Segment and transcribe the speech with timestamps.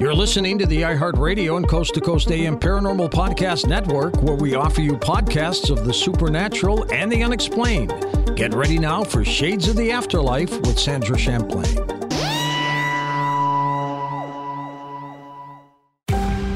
[0.00, 4.54] You're listening to the iHeartRadio and Coast to Coast AM Paranormal Podcast Network, where we
[4.54, 7.92] offer you podcasts of the supernatural and the unexplained.
[8.34, 11.74] Get ready now for Shades of the Afterlife with Sandra Champlain.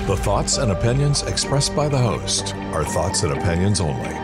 [0.06, 4.23] The thoughts and opinions expressed by the host are thoughts and opinions only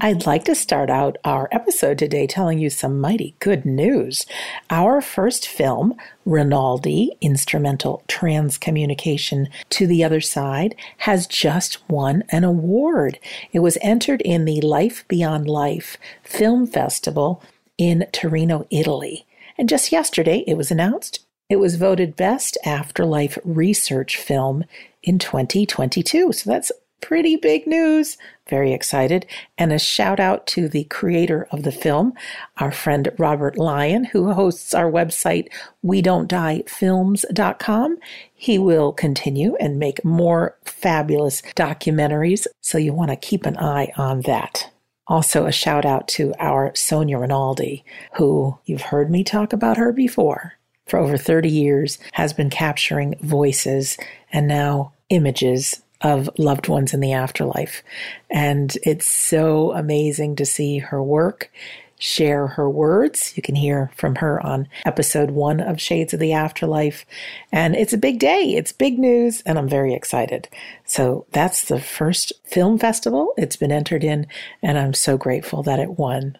[0.00, 4.26] I'd like to start out our episode today telling you some mighty good news.
[4.70, 5.94] Our first film,
[6.24, 13.18] Rinaldi Instrumental Transcommunication to the Other Side, has just won an award.
[13.52, 17.42] It was entered in the Life Beyond Life Film Festival
[17.78, 19.26] in Torino, Italy.
[19.58, 24.64] And just yesterday, it was announced it was voted Best Afterlife Research Film
[25.02, 26.32] in 2022.
[26.32, 28.16] So that's pretty big news.
[28.48, 29.26] Very excited.
[29.58, 32.14] And a shout out to the creator of the film,
[32.58, 35.48] our friend Robert Lyon, who hosts our website,
[35.82, 37.98] we don't die films.com.
[38.34, 42.46] He will continue and make more fabulous documentaries.
[42.60, 44.70] So you want to keep an eye on that.
[45.06, 47.84] Also, a shout out to our Sonia Rinaldi,
[48.14, 50.54] who you've heard me talk about her before.
[50.86, 53.96] For over 30 years, has been capturing voices
[54.32, 57.82] and now images of loved ones in the afterlife.
[58.30, 61.50] And it's so amazing to see her work,
[61.98, 63.32] share her words.
[63.36, 67.06] You can hear from her on episode one of Shades of the Afterlife.
[67.50, 70.46] And it's a big day, it's big news, and I'm very excited.
[70.84, 74.26] So that's the first film festival it's been entered in,
[74.62, 76.36] and I'm so grateful that it won.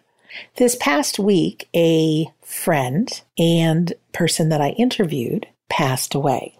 [0.57, 3.09] This past week, a friend
[3.39, 6.55] and person that I interviewed passed away.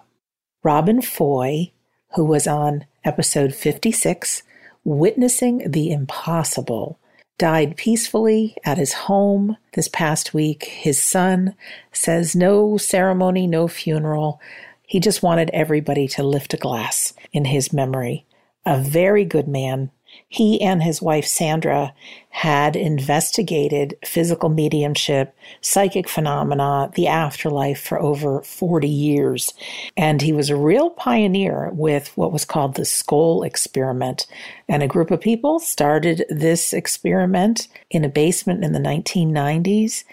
[0.63, 1.71] Robin Foy,
[2.15, 4.43] who was on episode 56,
[4.83, 6.99] Witnessing the Impossible,
[7.37, 10.65] died peacefully at his home this past week.
[10.65, 11.55] His son
[11.91, 14.41] says no ceremony, no funeral.
[14.83, 18.25] He just wanted everybody to lift a glass in his memory.
[18.65, 19.91] A very good man,
[20.27, 21.93] he and his wife Sandra
[22.29, 29.53] had investigated physical mediumship, psychic phenomena, the afterlife for over 40 years.
[29.95, 34.25] And he was a real pioneer with what was called the Scole experiment.
[34.67, 40.03] And a group of people started this experiment in a basement in the 1990s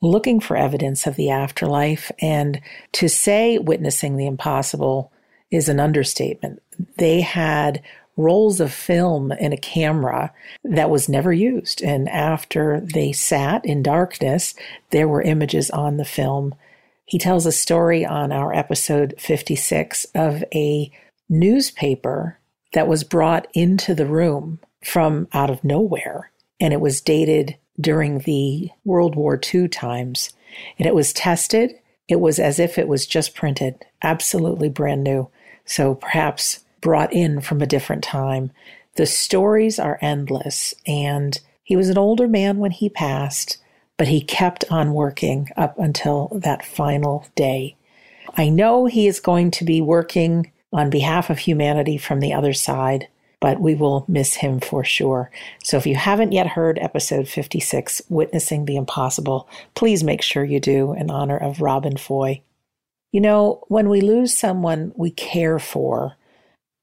[0.00, 2.12] looking for evidence of the afterlife.
[2.20, 2.60] And
[2.92, 5.10] to say witnessing the impossible
[5.50, 6.62] is an understatement.
[6.98, 7.82] They had
[8.16, 10.32] rolls of film in a camera
[10.62, 11.82] that was never used.
[11.82, 14.54] And after they sat in darkness,
[14.90, 16.54] there were images on the film.
[17.06, 20.90] He tells a story on our episode 56 of a
[21.28, 22.38] newspaper
[22.72, 26.30] that was brought into the room from out of nowhere.
[26.60, 30.30] And it was dated during the World War II times.
[30.78, 31.74] And it was tested.
[32.08, 35.28] It was as if it was just printed, absolutely brand new.
[35.64, 38.52] So perhaps brought in from a different time.
[38.96, 43.56] The stories are endless, and he was an older man when he passed,
[43.96, 47.76] but he kept on working up until that final day.
[48.36, 52.52] I know he is going to be working on behalf of humanity from the other
[52.52, 53.08] side,
[53.40, 55.30] but we will miss him for sure.
[55.62, 60.60] So if you haven't yet heard episode 56, Witnessing the Impossible, please make sure you
[60.60, 62.42] do in honor of Robin Foy.
[63.10, 66.16] You know, when we lose someone we care for,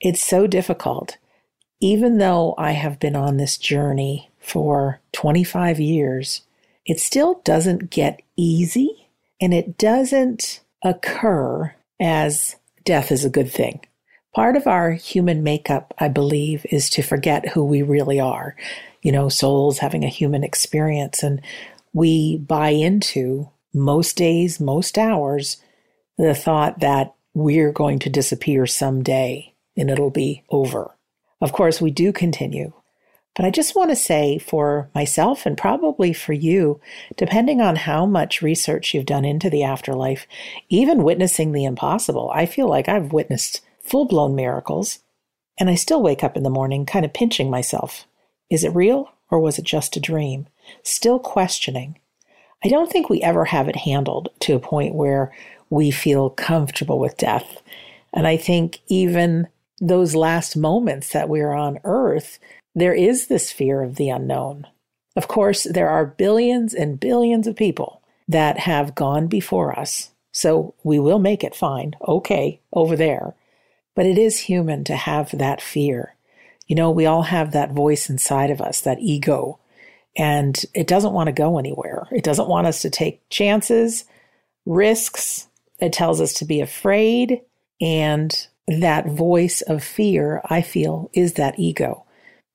[0.02, 1.18] it's so difficult.
[1.80, 6.42] Even though I have been on this journey for 25 years,
[6.86, 9.08] it still doesn't get easy
[9.40, 13.80] and it doesn't occur as death is a good thing.
[14.34, 18.56] Part of our human makeup, I believe, is to forget who we really are.
[19.02, 21.22] You know, souls having a human experience.
[21.22, 21.42] And
[21.94, 25.58] we buy into most days, most hours,
[26.18, 30.96] the thought that we're going to disappear someday and it'll be over.
[31.40, 32.74] Of course, we do continue.
[33.36, 36.82] But I just want to say for myself and probably for you,
[37.16, 40.28] depending on how much research you've done into the afterlife,
[40.70, 45.00] even witnessing the impossible, I feel like I've witnessed full blown miracles,
[45.58, 48.06] and I still wake up in the morning kind of pinching myself.
[48.50, 50.48] Is it real or was it just a dream?
[50.84, 51.98] Still questioning.
[52.64, 55.34] I don't think we ever have it handled to a point where
[55.70, 57.62] we feel comfortable with death.
[58.14, 59.48] And I think even
[59.82, 62.40] those last moments that we're on earth,
[62.76, 64.68] there is this fear of the unknown.
[65.16, 70.12] Of course, there are billions and billions of people that have gone before us.
[70.32, 71.96] So we will make it fine.
[72.08, 73.36] Okay, over there.
[73.96, 76.16] But it is human to have that fear.
[76.68, 79.60] You know, we all have that voice inside of us, that ego,
[80.18, 82.08] and it doesn't want to go anywhere.
[82.12, 84.06] It doesn't want us to take chances,
[84.66, 85.48] risks.
[85.80, 87.42] It tells us to be afraid.
[87.82, 92.06] And that voice of fear, I feel, is that ego,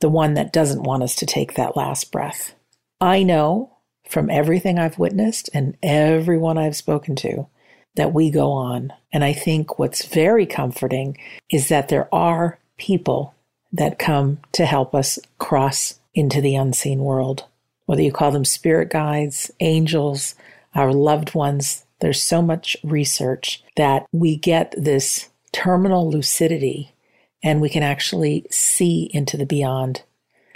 [0.01, 2.55] the one that doesn't want us to take that last breath.
[3.01, 3.77] I know
[4.09, 7.49] from everything I've witnessed and everyone I've spoken to
[7.97, 8.93] that we go on.
[9.13, 11.19] And I think what's very comforting
[11.51, 13.35] is that there are people
[13.73, 17.45] that come to help us cross into the unseen world.
[17.87, 20.35] Whether you call them spirit guides, angels,
[20.75, 26.93] our loved ones, there's so much research that we get this terminal lucidity
[27.43, 30.03] and we can actually see into the beyond.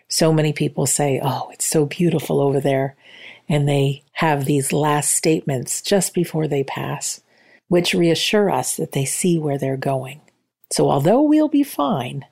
[0.08, 2.96] So many people say, Oh, it's so beautiful over there.
[3.48, 7.20] And they have these last statements just before they pass
[7.70, 10.20] which reassure us that they see where they're going.
[10.72, 12.26] So although we'll be fine,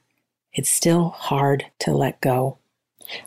[0.53, 2.59] it's still hard to let go.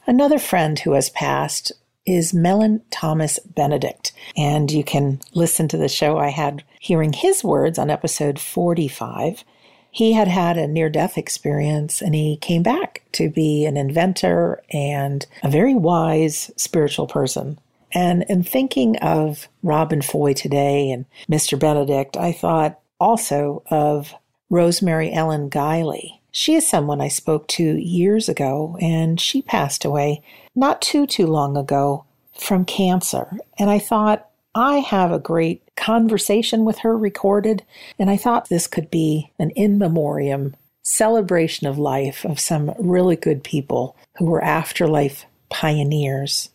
[0.06, 1.72] Another friend who has passed
[2.06, 7.78] is Mellen-Thomas Benedict, and you can listen to the show I had hearing his words
[7.78, 9.44] on episode 45.
[9.92, 14.64] He had had a near death experience and he came back to be an inventor
[14.72, 17.60] and a very wise spiritual person.
[17.94, 21.60] And in thinking of Robin Foy today and Mr.
[21.60, 24.14] Benedict, I thought also of
[24.50, 26.21] Rosemary Ellen Guiley.
[26.32, 30.24] She is someone I spoke to years ago, and she passed away
[30.56, 32.06] not too, too long ago
[32.38, 33.38] from cancer.
[33.60, 37.64] And I thought, I have a great conversation with her recorded,
[37.98, 43.16] and I thought this could be an in memoriam celebration of life of some really
[43.16, 46.50] good people who were afterlife pioneers.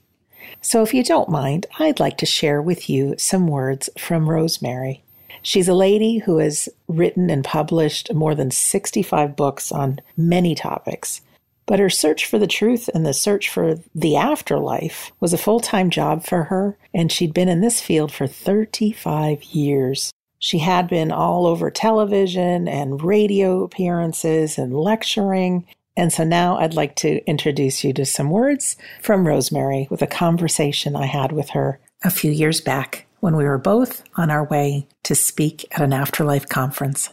[0.61, 5.03] So, if you don't mind, I'd like to share with you some words from Rosemary.
[5.47, 11.21] She's a lady who has written and published more than 65 books on many topics.
[11.67, 15.61] But her search for the truth and the search for the afterlife was a full
[15.61, 20.11] time job for her, and she'd been in this field for 35 years.
[20.41, 25.65] She had been all over television and radio appearances and lecturing,
[25.97, 30.09] and so now I'd like to introduce you to some words from Rosemary with a
[30.09, 34.45] conversation I had with her a few years back when we were both on our
[34.45, 37.11] way to speak at an afterlife conference.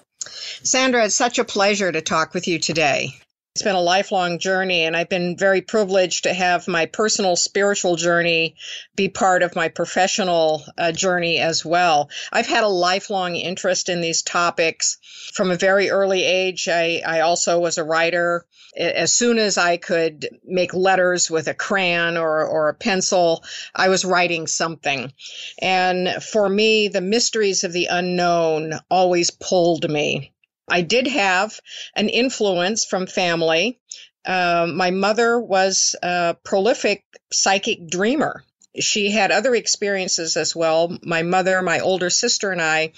[0.64, 3.12] Sandra, it's such a pleasure to talk with you today.
[3.56, 7.98] It's been a lifelong journey, and I've been very privileged to have my personal spiritual
[7.98, 8.56] journey
[8.96, 12.10] be part of my professional uh, journey as well.
[12.32, 14.98] I've had a lifelong interest in these topics.
[15.36, 18.48] From a very early age, I, I also was a writer.
[18.76, 23.44] As soon as I could make letters with a crayon or, or a pencil,
[23.76, 25.14] I was writing something.
[25.60, 30.33] And for me, the mysteries of the unknown always pulled me.
[30.68, 31.60] I did have
[31.96, 33.80] an influence from family.
[34.26, 38.44] Uh, my mother was a prolific psychic dreamer.
[38.80, 40.98] She had other experiences as well.
[41.04, 42.94] My mother, my older sister, and I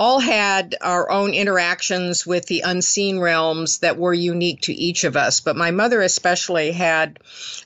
[0.00, 5.16] all had our own interactions with the unseen realms that were unique to each of
[5.16, 5.40] us.
[5.40, 7.18] But my mother, especially, had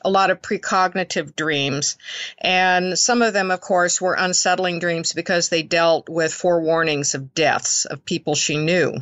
[0.04, 1.96] a lot of precognitive dreams.
[2.38, 7.34] And some of them, of course, were unsettling dreams because they dealt with forewarnings of
[7.34, 8.94] deaths of people she knew.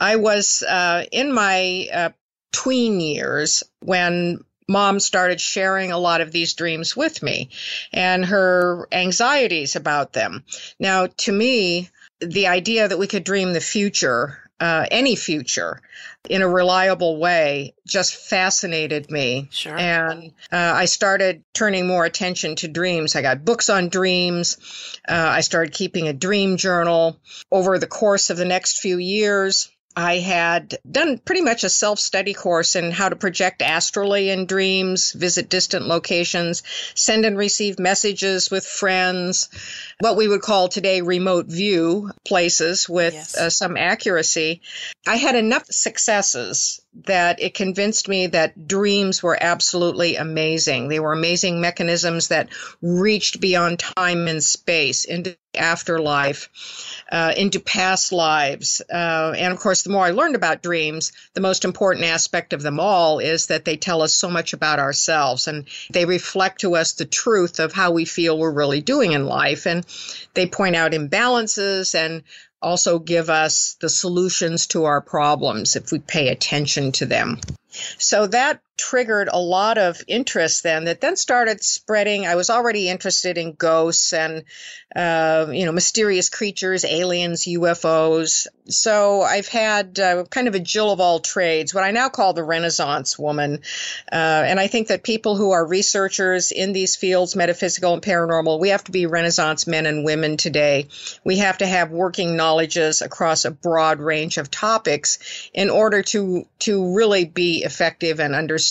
[0.00, 2.10] I was uh, in my uh,
[2.52, 7.50] tween years when mom started sharing a lot of these dreams with me
[7.92, 10.44] and her anxieties about them.
[10.78, 11.90] Now, to me,
[12.20, 15.82] the idea that we could dream the future, uh, any future,
[16.28, 19.48] in a reliable way just fascinated me.
[19.50, 19.76] Sure.
[19.76, 23.16] And uh, I started turning more attention to dreams.
[23.16, 24.58] I got books on dreams.
[25.08, 27.18] Uh, I started keeping a dream journal.
[27.50, 31.98] Over the course of the next few years, I had done pretty much a self
[31.98, 36.62] study course in how to project astrally in dreams, visit distant locations,
[36.94, 39.48] send and receive messages with friends,
[39.98, 43.36] what we would call today remote view places with yes.
[43.36, 44.60] uh, some accuracy.
[45.06, 50.88] I had enough successes that it convinced me that dreams were absolutely amazing.
[50.88, 52.48] They were amazing mechanisms that
[52.82, 56.48] reached beyond time and space into afterlife,
[57.10, 58.82] uh, into past lives.
[58.92, 62.62] Uh, and of course, the more I learned about dreams, the most important aspect of
[62.62, 66.76] them all is that they tell us so much about ourselves and they reflect to
[66.76, 69.66] us the truth of how we feel we're really doing in life.
[69.66, 69.86] And
[70.34, 72.22] they point out imbalances and
[72.62, 77.40] also give us the solutions to our problems if we pay attention to them.
[77.98, 82.26] So that triggered a lot of interest then that then started spreading.
[82.26, 84.44] I was already interested in ghosts and,
[84.96, 88.46] uh, you know, mysterious creatures, aliens, UFOs.
[88.68, 92.32] So I've had uh, kind of a Jill of all trades, what I now call
[92.32, 93.60] the Renaissance woman.
[94.10, 94.14] Uh,
[94.46, 98.70] and I think that people who are researchers in these fields, metaphysical and paranormal, we
[98.70, 100.88] have to be Renaissance men and women today.
[101.22, 105.18] We have to have working knowledges across a broad range of topics
[105.52, 108.69] in order to, to really be effective and understand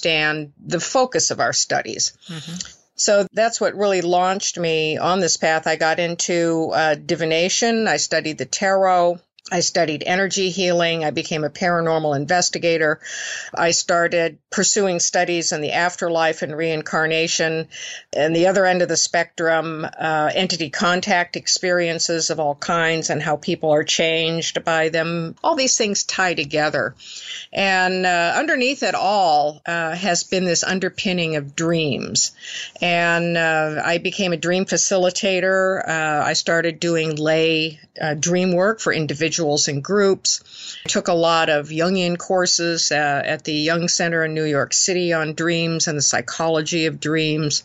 [0.64, 2.14] the focus of our studies.
[2.28, 2.56] Mm-hmm.
[2.96, 5.68] So that's what really launched me on this path.
[5.68, 7.88] I got into uh, divination.
[7.88, 9.20] I studied the tarot.
[9.52, 11.04] I studied energy healing.
[11.04, 13.00] I became a paranormal investigator.
[13.54, 17.68] I started pursuing studies in the afterlife and reincarnation.
[18.14, 23.24] And the other end of the spectrum, uh, entity contact experiences of all kinds and
[23.24, 25.36] how people are changed by them.
[25.44, 26.96] All these things tie together.
[27.52, 32.34] And uh, underneath it all uh, has been this underpinning of dreams.
[32.82, 35.88] And uh, I became a dream facilitator.
[35.88, 39.29] Uh, I started doing lay uh, dream work for individuals
[39.68, 40.76] and groups.
[40.86, 44.74] I took a lot of Jungian courses uh, at the Jung Center in New York
[44.74, 47.64] City on dreams and the psychology of dreams.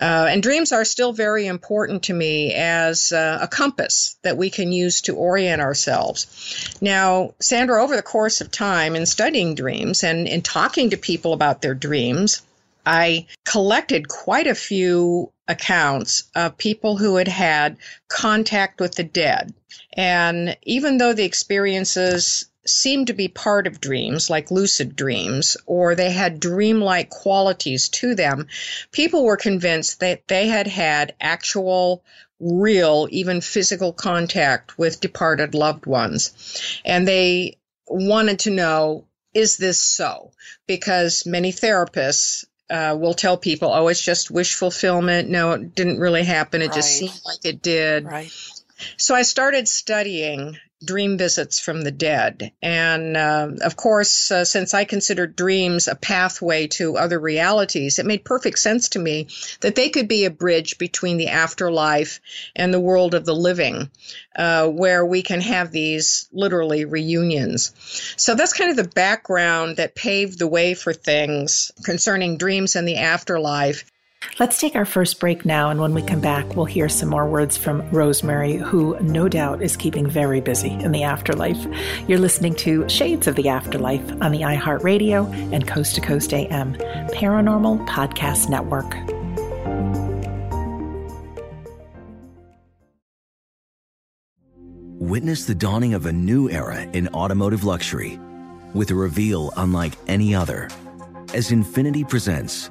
[0.00, 4.50] Uh, and dreams are still very important to me as uh, a compass that we
[4.50, 6.76] can use to orient ourselves.
[6.80, 11.32] Now, Sandra, over the course of time in studying dreams and in talking to people
[11.32, 12.42] about their dreams,
[12.84, 17.76] I collected quite a few accounts of people who had had
[18.08, 19.52] contact with the dead.
[19.92, 25.94] And even though the experiences seemed to be part of dreams, like lucid dreams, or
[25.94, 28.46] they had dreamlike qualities to them,
[28.92, 32.04] people were convinced that they had had actual,
[32.38, 36.80] real, even physical contact with departed loved ones.
[36.84, 37.56] And they
[37.86, 40.32] wanted to know is this so?
[40.66, 45.28] Because many therapists uh, will tell people, oh, it's just wish fulfillment.
[45.28, 46.60] No, it didn't really happen.
[46.62, 46.74] It right.
[46.74, 48.04] just seemed like it did.
[48.04, 48.32] Right.
[48.96, 52.52] So I started studying dream visits from the dead.
[52.62, 58.06] And uh, of course, uh, since I considered dreams a pathway to other realities, it
[58.06, 59.26] made perfect sense to me
[59.60, 62.20] that they could be a bridge between the afterlife
[62.54, 63.90] and the world of the living,
[64.36, 67.74] uh, where we can have these literally reunions.
[68.16, 72.86] So that's kind of the background that paved the way for things concerning dreams and
[72.86, 73.84] the afterlife.
[74.40, 77.28] Let's take our first break now, and when we come back, we'll hear some more
[77.28, 81.58] words from Rosemary, who no doubt is keeping very busy in the afterlife.
[82.06, 86.74] You're listening to Shades of the Afterlife on the iHeartRadio and Coast to Coast AM
[86.74, 88.94] Paranormal Podcast Network.
[95.00, 98.20] Witness the dawning of a new era in automotive luxury
[98.74, 100.68] with a reveal unlike any other
[101.34, 102.70] as Infiniti presents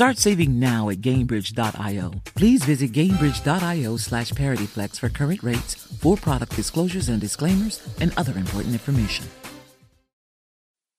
[0.00, 2.22] Start saving now at Gainbridge.io.
[2.34, 8.32] Please visit Gainbridge.io slash ParityFlex for current rates, for product disclosures and disclaimers, and other
[8.38, 9.26] important information.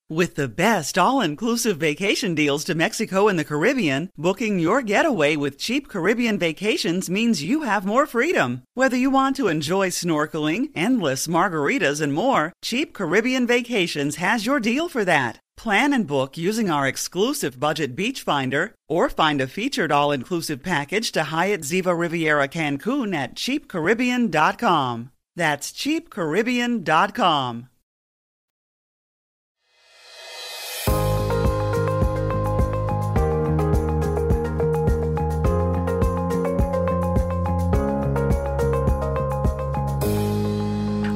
[0.08, 5.36] With the best all inclusive vacation deals to Mexico and the Caribbean, booking your getaway
[5.36, 8.62] with cheap Caribbean vacations means you have more freedom.
[8.76, 14.60] Whether you want to enjoy snorkeling, endless margaritas, and more, Cheap Caribbean Vacations has your
[14.60, 15.40] deal for that.
[15.62, 20.64] Plan and book using our exclusive budget beach finder or find a featured all inclusive
[20.64, 25.12] package to Hyatt Ziva Riviera Cancun at cheapcaribbean.com.
[25.36, 27.68] That's cheapcaribbean.com.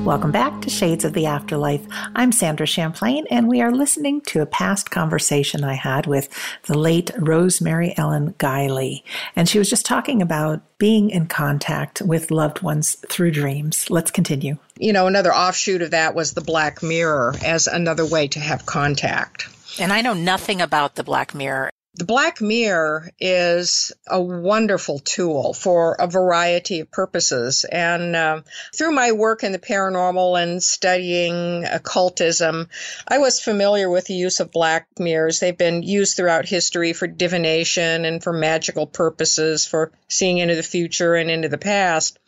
[0.06, 1.84] Welcome back to Shades of the Afterlife.
[2.14, 6.30] I'm Sandra Champlain, and we are listening to a past conversation I had with
[6.66, 9.02] the late Rosemary Ellen Guiley.
[9.36, 13.90] And she was just talking about being in contact with loved ones through dreams.
[13.90, 14.60] Let's continue.
[14.78, 18.68] You know, another offshoot of that was the Black Mirror as another way to have
[18.68, 19.50] contact.
[19.80, 21.72] And I know nothing about the Black Mirror.
[21.98, 27.64] The Black Mirror is a wonderful tool for a variety of purposes.
[27.64, 28.42] And uh,
[28.76, 32.68] through my work in the paranormal and studying occultism,
[33.08, 35.40] I was familiar with the use of black mirrors.
[35.40, 40.64] They've been used throughout history for divination and for magical purposes, for seeing into the
[40.64, 42.20] future and into the past.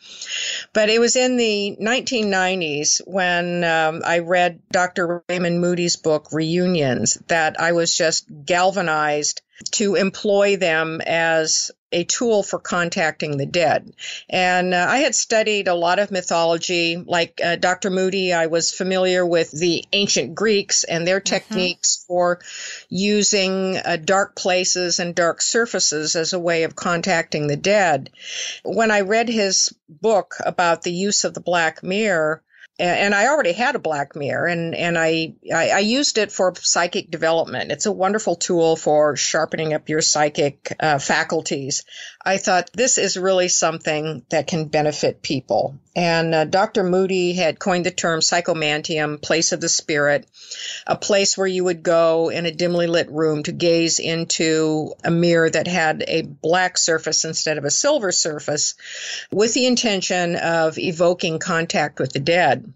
[0.72, 5.22] But it was in the 1990s when um, I read Dr.
[5.28, 12.42] Raymond Moody's book, Reunions, that I was just galvanized to employ them as a tool
[12.42, 13.92] for contacting the dead.
[14.28, 17.90] And uh, I had studied a lot of mythology, like uh, Dr.
[17.90, 18.32] Moody.
[18.32, 21.34] I was familiar with the ancient Greeks and their mm-hmm.
[21.34, 22.40] techniques for
[22.88, 28.10] using uh, dark places and dark surfaces as a way of contacting the dead.
[28.64, 32.42] When I read his book about the use of the black mirror,
[32.78, 36.54] and I already had a black mirror, and and I, I, I used it for
[36.54, 37.72] psychic development.
[37.72, 41.84] It's a wonderful tool for sharpening up your psychic uh, faculties.
[42.24, 45.78] I thought this is really something that can benefit people.
[45.96, 46.84] And uh, Dr.
[46.84, 50.26] Moody had coined the term psychomanteum, place of the spirit,
[50.86, 55.10] a place where you would go in a dimly lit room to gaze into a
[55.10, 58.74] mirror that had a black surface instead of a silver surface,
[59.32, 62.67] with the intention of evoking contact with the dead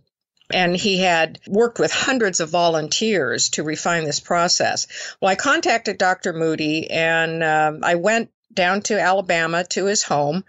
[0.52, 4.86] and he had worked with hundreds of volunteers to refine this process.
[5.20, 6.32] Well, I contacted Dr.
[6.32, 10.44] Moody and um, I went down to Alabama to his home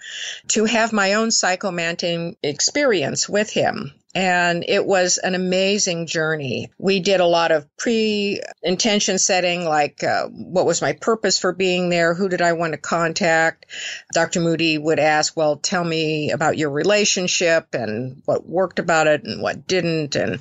[0.50, 6.69] to have my own psychomanteum experience with him and it was an amazing journey.
[6.78, 11.52] We did a lot of pre intention setting, like uh, what was my purpose for
[11.52, 12.13] being there?
[12.13, 13.65] Who did I want to contact?
[14.13, 14.39] Dr.
[14.39, 19.41] Moody would ask, Well, tell me about your relationship and what worked about it and
[19.41, 20.15] what didn't.
[20.15, 20.39] And, uh,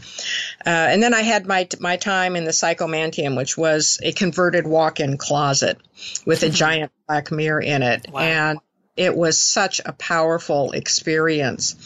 [0.66, 5.00] and then I had my, my time in the psychomanteum, which was a converted walk
[5.00, 5.78] in closet
[6.26, 6.54] with a mm-hmm.
[6.54, 8.06] giant black mirror in it.
[8.10, 8.20] Wow.
[8.20, 8.58] And
[8.96, 11.76] it was such a powerful experience.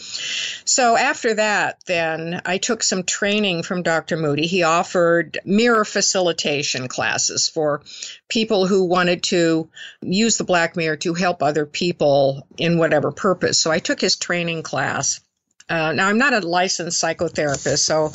[0.64, 4.16] So after that, then I took some training from Dr.
[4.16, 4.46] Moody.
[4.46, 7.82] He offered mirror facilitation classes for
[8.28, 9.68] people who wanted to
[10.02, 13.58] use the black mirror to help other people in whatever purpose.
[13.58, 15.20] So I took his training class.
[15.68, 18.12] Uh, now, I'm not a licensed psychotherapist, so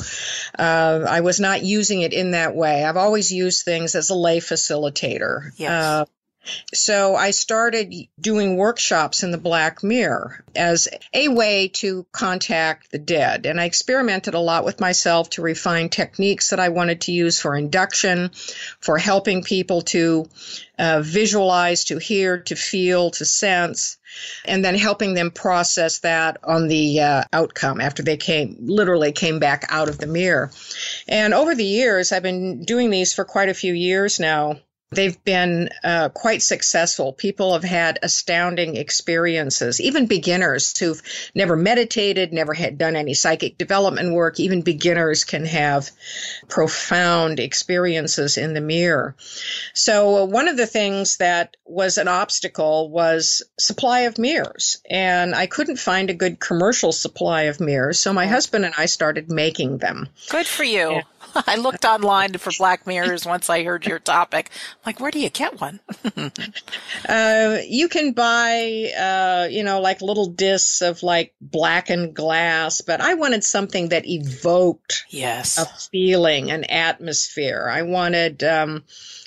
[0.58, 2.82] uh, I was not using it in that way.
[2.82, 5.50] I've always used things as a lay facilitator.
[5.56, 5.70] Yes.
[5.70, 6.04] Uh,
[6.74, 12.98] So I started doing workshops in the Black Mirror as a way to contact the
[12.98, 13.46] dead.
[13.46, 17.40] And I experimented a lot with myself to refine techniques that I wanted to use
[17.40, 18.30] for induction,
[18.80, 20.28] for helping people to
[20.78, 23.98] uh, visualize, to hear, to feel, to sense,
[24.44, 29.38] and then helping them process that on the uh, outcome after they came, literally came
[29.38, 30.50] back out of the mirror.
[31.06, 34.58] And over the years, I've been doing these for quite a few years now.
[34.92, 37.12] They've been uh, quite successful.
[37.12, 41.02] People have had astounding experiences, even beginners who've
[41.34, 44.38] never meditated, never had done any psychic development work.
[44.38, 45.90] Even beginners can have
[46.48, 49.16] profound experiences in the mirror.
[49.72, 54.82] So, uh, one of the things that was an obstacle was supply of mirrors.
[54.90, 57.98] And I couldn't find a good commercial supply of mirrors.
[57.98, 60.08] So, my husband and I started making them.
[60.28, 60.90] Good for you.
[60.92, 61.02] Yeah.
[61.46, 64.50] I looked online for black mirrors once I heard your topic.
[64.52, 65.80] I'm like, where do you get one?
[67.08, 73.00] uh, you can buy, uh, you know, like little discs of like blackened glass, but
[73.00, 77.68] I wanted something that evoked yes a feeling, an atmosphere.
[77.70, 78.42] I wanted.
[78.44, 78.84] Um,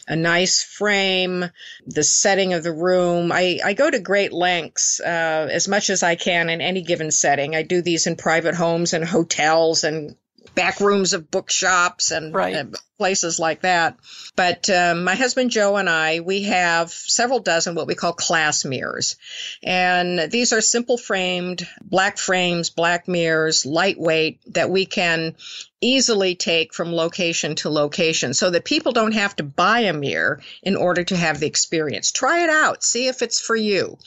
[0.08, 1.46] a nice frame,
[1.88, 3.32] the setting of the room.
[3.32, 7.10] I, I go to great lengths uh, as much as I can in any given
[7.10, 7.56] setting.
[7.56, 10.16] I do these in private homes and hotels and
[10.56, 12.56] back rooms of bookshops and right.
[12.56, 12.66] uh,
[12.98, 13.98] places like that.
[14.36, 18.66] But um, my husband Joe and I, we have several dozen what we call class
[18.66, 19.16] mirrors.
[19.64, 25.36] And these are simple framed, black frames, black mirrors, lightweight, that we can
[25.82, 30.42] easily take from location to location so that people don't have to buy a mirror
[30.64, 32.12] in order to have the experience.
[32.12, 33.98] Try it out, see if it's for you.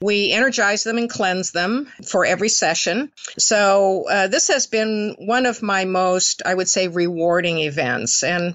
[0.00, 3.10] We energize them and cleanse them for every session.
[3.38, 8.54] So, uh, this has been one of my most, I would say, rewarding events and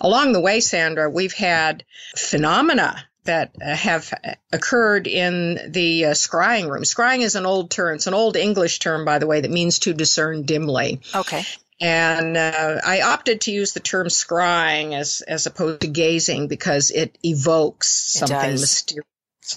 [0.00, 1.84] along the way, Sandra, we've had
[2.16, 4.12] phenomena that have
[4.52, 6.84] occurred in the uh, scrying room.
[6.84, 7.96] Scrying is an old term.
[7.96, 11.00] It's an old English term, by the way, that means to discern dimly.
[11.14, 11.42] Okay.
[11.78, 16.90] And uh, I opted to use the term scrying as, as opposed to gazing because
[16.90, 19.04] it evokes something mysterious.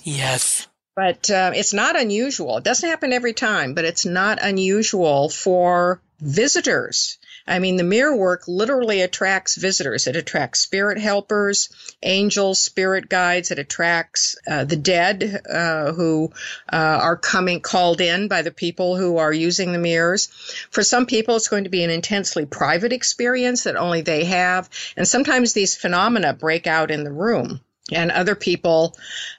[0.04, 0.68] Yes.
[0.96, 2.58] But uh, it's not unusual.
[2.58, 8.16] It doesn't happen every time, but it's not unusual for visitors I mean, the mirror
[8.16, 10.08] work literally attracts visitors.
[10.08, 11.70] It attracts spirit helpers,
[12.04, 13.52] angels, spirit guides.
[13.52, 16.32] It attracts uh, the dead uh, who
[16.72, 20.28] uh, are coming called in by the people who are using the mirrors.
[20.72, 24.70] For some people, it's going to be an intensely private experience that only they have.
[24.96, 28.98] And sometimes these phenomena break out in the room and other people,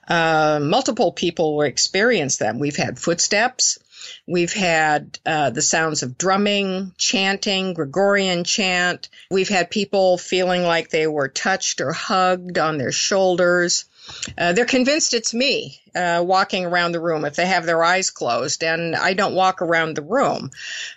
[0.08, 2.58] uh, multiple people will experience them.
[2.58, 3.78] We've had footsteps.
[4.26, 9.08] We've had uh, the sounds of drumming, chanting, Gregorian chant.
[9.30, 13.84] We've had people feeling like they were touched or hugged on their shoulders.
[14.36, 18.10] Uh, they're convinced it's me uh, walking around the room if they have their eyes
[18.10, 20.50] closed, and I don't walk around the room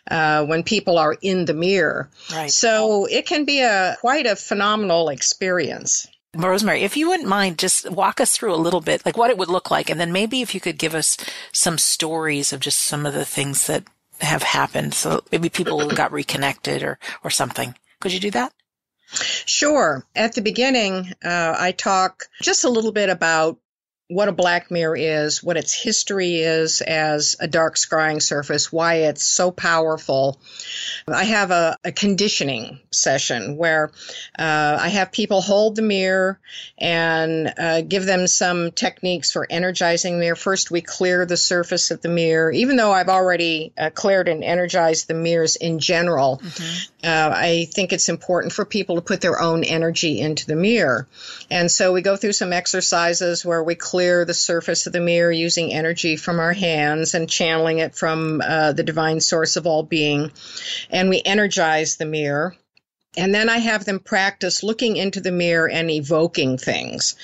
[0.10, 2.10] uh, when people are in the mirror.
[2.32, 2.52] Right.
[2.52, 6.08] So it can be a quite a phenomenal experience.
[6.36, 9.38] Rosemary, if you wouldn't mind, just walk us through a little bit, like what it
[9.38, 9.90] would look like.
[9.90, 11.18] And then maybe if you could give us
[11.52, 13.84] some stories of just some of the things that
[14.20, 14.94] have happened.
[14.94, 17.76] So maybe people got reconnected or, or something.
[18.00, 18.52] Could you do that?
[19.14, 20.06] Sure.
[20.16, 23.60] At the beginning, uh, I talk just a little bit about
[24.14, 28.96] what a black mirror is, what its history is as a dark scrying surface, why
[28.96, 30.40] it's so powerful.
[31.08, 33.92] I have a, a conditioning session where
[34.38, 36.40] uh, I have people hold the mirror
[36.78, 40.36] and uh, give them some techniques for energizing the mirror.
[40.36, 44.44] First, we clear the surface of the mirror, even though I've already uh, cleared and
[44.44, 46.40] energized the mirrors in general.
[46.44, 46.90] Mm-hmm.
[47.04, 51.08] Uh, I think it's important for people to put their own energy into the mirror.
[51.50, 55.32] And so we go through some exercises where we clear the surface of the mirror
[55.32, 59.84] using energy from our hands and channeling it from uh, the divine source of all
[59.84, 60.32] being.
[60.90, 62.56] And we energize the mirror.
[63.16, 67.16] And then I have them practice looking into the mirror and evoking things.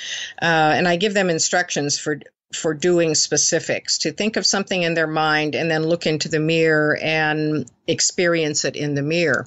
[0.42, 2.20] Uh, and I give them instructions for
[2.52, 6.40] for doing specifics to think of something in their mind and then look into the
[6.40, 9.46] mirror and experience it in the mirror.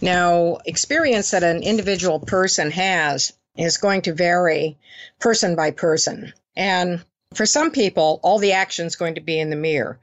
[0.00, 4.78] Now, experience that an individual person has is going to vary
[5.18, 6.32] person by person.
[6.58, 9.98] And for some people, all the action is going to be in the mirror.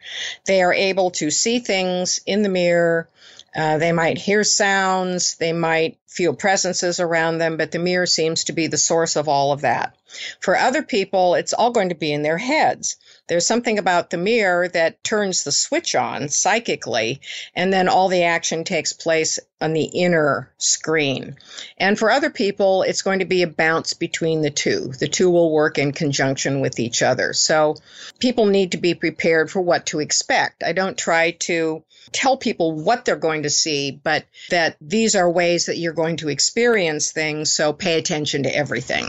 [0.46, 3.10] They are able to see things in the mirror.
[3.56, 5.36] Uh, they might hear sounds.
[5.36, 9.28] They might feel presences around them, but the mirror seems to be the source of
[9.28, 9.96] all of that.
[10.40, 12.98] For other people, it's all going to be in their heads.
[13.28, 17.22] There's something about the mirror that turns the switch on psychically,
[17.56, 21.38] and then all the action takes place on the inner screen.
[21.78, 24.92] And for other people, it's going to be a bounce between the two.
[25.00, 27.34] The two will work in conjunction with each other.
[27.34, 27.76] So
[28.20, 30.64] people need to be prepared for what to expect.
[30.64, 35.30] I don't try to tell people what they're going to see, but that these are
[35.30, 37.52] ways that you're going to experience things.
[37.52, 39.06] So pay attention to everything.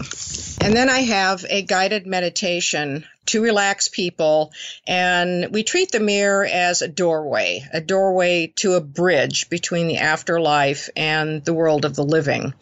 [0.62, 4.52] And then I have a guided meditation to relax people.
[4.86, 9.98] And we treat the mirror as a doorway, a doorway to a bridge between the
[9.98, 12.54] afterlife and the world of the living.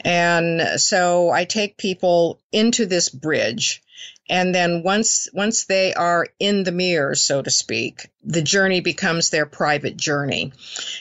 [0.00, 3.82] And so I take people into this bridge.
[4.30, 9.30] And then once once they are in the mirror, so to speak, the journey becomes
[9.30, 10.52] their private journey.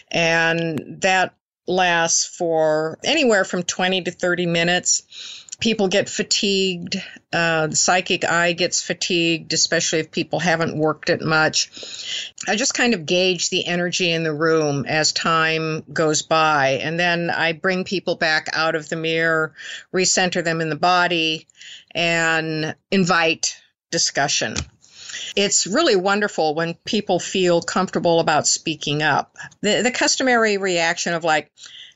[0.09, 1.33] And that
[1.67, 5.03] lasts for anywhere from 20 to 30 minutes
[5.59, 7.01] people get fatigued.
[7.33, 12.33] Uh, the psychic eye gets fatigued, especially if people haven't worked it much.
[12.47, 16.79] I just kind of gauge the energy in the room as time goes by.
[16.83, 19.53] And then I bring people back out of the mirror,
[19.93, 21.47] recenter them in the body,
[21.91, 23.59] and invite
[23.91, 24.55] discussion.
[25.35, 29.35] It's really wonderful when people feel comfortable about speaking up.
[29.61, 31.51] The, the customary reaction of, like,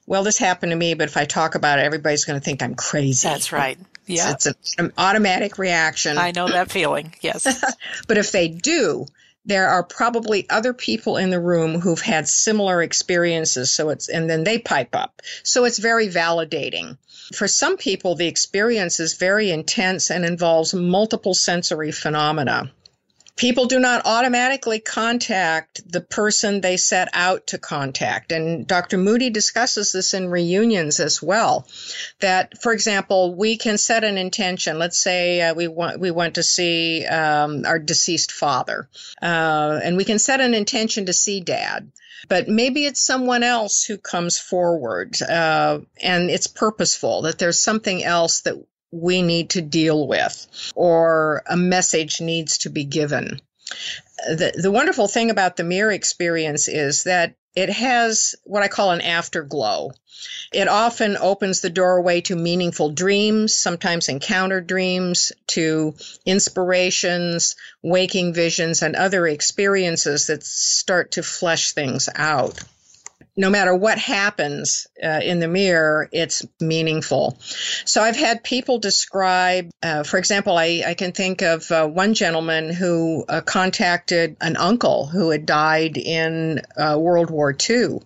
[0.05, 2.61] well, this happened to me, but if I talk about it, everybody's going to think
[2.61, 3.27] I'm crazy.
[3.27, 3.77] That's right.
[4.05, 4.31] Yeah.
[4.31, 6.17] It's, it's an automatic reaction.
[6.17, 7.13] I know that feeling.
[7.21, 7.45] Yes.
[8.07, 9.05] but if they do,
[9.45, 13.71] there are probably other people in the room who've had similar experiences.
[13.71, 15.21] So it's, and then they pipe up.
[15.43, 16.97] So it's very validating.
[17.35, 22.71] For some people, the experience is very intense and involves multiple sensory phenomena
[23.35, 28.31] people do not automatically contact the person they set out to contact.
[28.31, 28.97] And Dr.
[28.97, 31.67] Moody discusses this in reunions as well.
[32.19, 34.79] That, for example, we can set an intention.
[34.79, 38.89] Let's say uh, we want we want to see um, our deceased father,
[39.21, 41.91] uh, and we can set an intention to see dad.
[42.29, 47.23] But maybe it's someone else who comes forward, uh, and it's purposeful.
[47.23, 48.55] That there's something else that
[48.91, 53.39] we need to deal with or a message needs to be given.
[54.27, 58.91] The, the wonderful thing about the mirror experience is that it has what I call
[58.91, 59.91] an afterglow.
[60.53, 68.81] It often opens the doorway to meaningful dreams, sometimes encounter dreams, to inspirations, waking visions,
[68.83, 72.59] and other experiences that start to flesh things out
[73.41, 77.39] no matter what happens uh, in the mirror, it's meaningful.
[77.85, 82.13] So I've had people describe, uh, for example, I, I, can think of uh, one
[82.13, 88.01] gentleman who uh, contacted an uncle who had died in uh, World War II.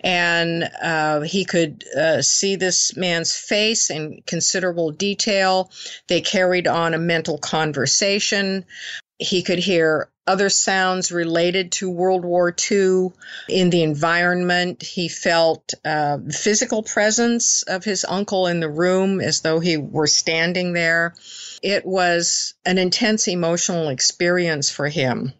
[0.00, 1.84] And uh, he could
[2.22, 5.70] see this man's face in considerable detail.
[6.08, 8.64] They carried on a mental conversation.
[9.18, 13.08] He could hear other sounds related to World War II
[13.48, 14.80] in the environment.
[14.80, 20.06] He felt uh, physical presence of his uncle in the room as though he were
[20.06, 21.14] standing there.
[21.64, 25.32] It was an intense emotional experience for him.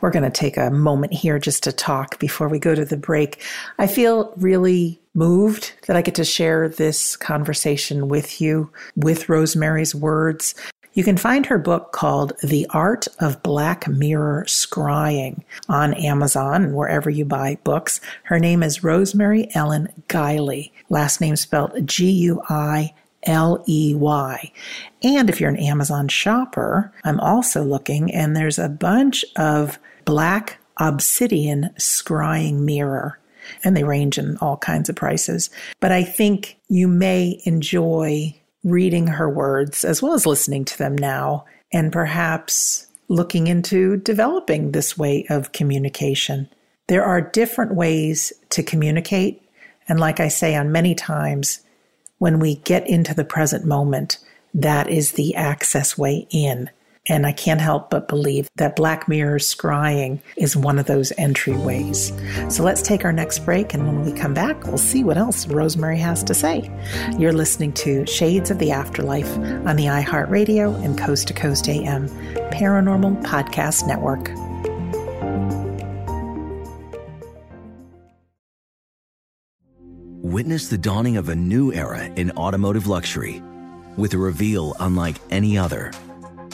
[0.00, 2.96] We're going to take a moment here just to talk before we go to the
[2.96, 3.42] break.
[3.78, 9.94] I feel really moved that I get to share this conversation with you, with Rosemary's
[9.94, 10.54] words.
[10.96, 17.10] You can find her book called The Art of Black Mirror Scrying on Amazon wherever
[17.10, 18.00] you buy books.
[18.22, 24.52] Her name is Rosemary Ellen Guiley, last name spelled G U I L E Y.
[25.02, 30.56] And if you're an Amazon shopper, I'm also looking, and there's a bunch of black
[30.78, 33.18] obsidian scrying mirror.
[33.62, 35.50] And they range in all kinds of prices.
[35.78, 38.34] But I think you may enjoy
[38.66, 44.72] reading her words as well as listening to them now, and perhaps looking into developing
[44.72, 46.48] this way of communication.
[46.88, 49.40] There are different ways to communicate.
[49.88, 51.60] And like I say on many times,
[52.18, 54.18] when we get into the present moment,
[54.52, 56.68] that is the access way in.
[57.08, 62.10] And I can't help but believe that Black Mirror scrying is one of those entryways.
[62.50, 65.46] So let's take our next break, and when we come back, we'll see what else
[65.46, 66.70] Rosemary has to say.
[67.18, 72.08] You're listening to Shades of the Afterlife on the iHeartRadio and Coast to Coast AM
[72.50, 74.30] Paranormal Podcast Network.
[80.22, 83.42] Witness the dawning of a new era in automotive luxury
[83.96, 85.92] with a reveal unlike any other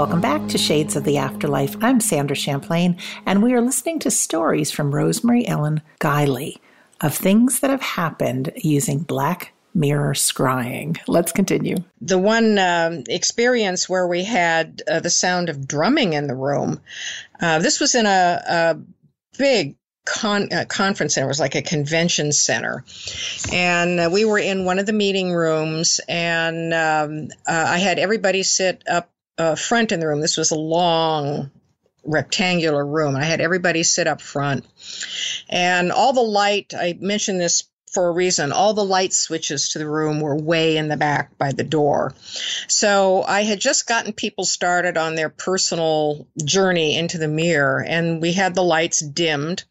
[0.00, 1.76] Welcome back to Shades of the Afterlife.
[1.82, 6.56] I'm Sandra Champlain, and we are listening to stories from Rosemary Ellen Guiley
[7.02, 10.98] of things that have happened using black mirror scrying.
[11.06, 11.76] Let's continue.
[12.00, 16.80] The one um, experience where we had uh, the sound of drumming in the room,
[17.38, 18.78] uh, this was in a, a
[19.36, 21.26] big Con, uh, conference center.
[21.26, 22.84] It was like a convention center.
[23.52, 27.98] And uh, we were in one of the meeting rooms, and um, uh, I had
[27.98, 29.10] everybody sit up
[29.40, 30.20] uh, front in the room.
[30.20, 31.50] This was a long
[32.04, 33.16] rectangular room.
[33.16, 34.66] I had everybody sit up front.
[35.48, 38.52] And all the light, I mentioned this for a reason.
[38.52, 42.14] All the light switches to the room were way in the back by the door.
[42.68, 48.20] So I had just gotten people started on their personal journey into the mirror, and
[48.20, 49.64] we had the lights dimmed.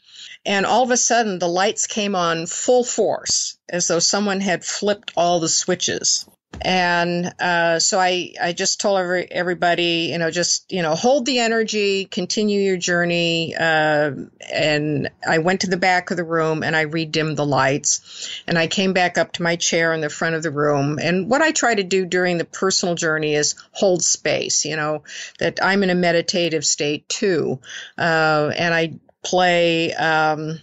[0.45, 4.65] And all of a sudden, the lights came on full force, as though someone had
[4.65, 6.25] flipped all the switches
[6.61, 11.25] and uh, so I, I just told every, everybody, you know, just you know, hold
[11.25, 13.55] the energy, continue your journey.
[13.55, 14.11] Uh,
[14.51, 18.57] and I went to the back of the room and I redimmed the lights, and
[18.57, 20.99] I came back up to my chair in the front of the room.
[21.01, 24.65] And what I try to do during the personal journey is hold space.
[24.65, 25.03] You know,
[25.39, 27.59] that I'm in a meditative state too,
[27.97, 29.93] uh, and I play.
[29.93, 30.59] Um,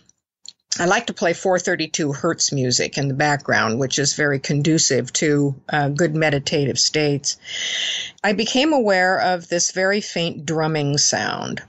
[0.79, 5.55] I like to play 432 hertz music in the background, which is very conducive to
[5.69, 7.39] uh, good meditative states.
[8.23, 11.63] I became aware of this very faint drumming sound,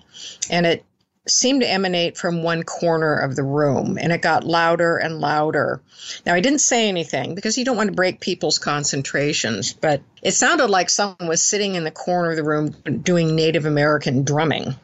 [0.49, 0.83] and it
[1.25, 5.81] seemed to emanate from one corner of the room, and it got louder and louder.
[6.25, 10.31] Now, I didn't say anything because you don't want to break people's concentrations, but it
[10.31, 12.69] sounded like someone was sitting in the corner of the room
[13.03, 14.75] doing Native American drumming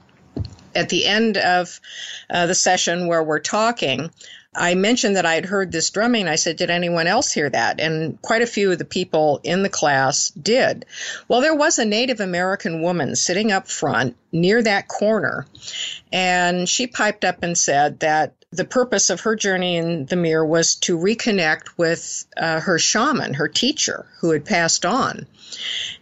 [0.75, 1.79] at the end of
[2.29, 4.09] uh, the session where we're talking,
[4.55, 6.27] I mentioned that I had heard this drumming.
[6.27, 7.79] I said, Did anyone else hear that?
[7.79, 10.86] And quite a few of the people in the class did.
[11.27, 15.47] Well, there was a Native American woman sitting up front near that corner,
[16.12, 20.46] and she piped up and said that the purpose of her journey in the mirror
[20.46, 25.26] was to reconnect with uh, her shaman, her teacher, who had passed on.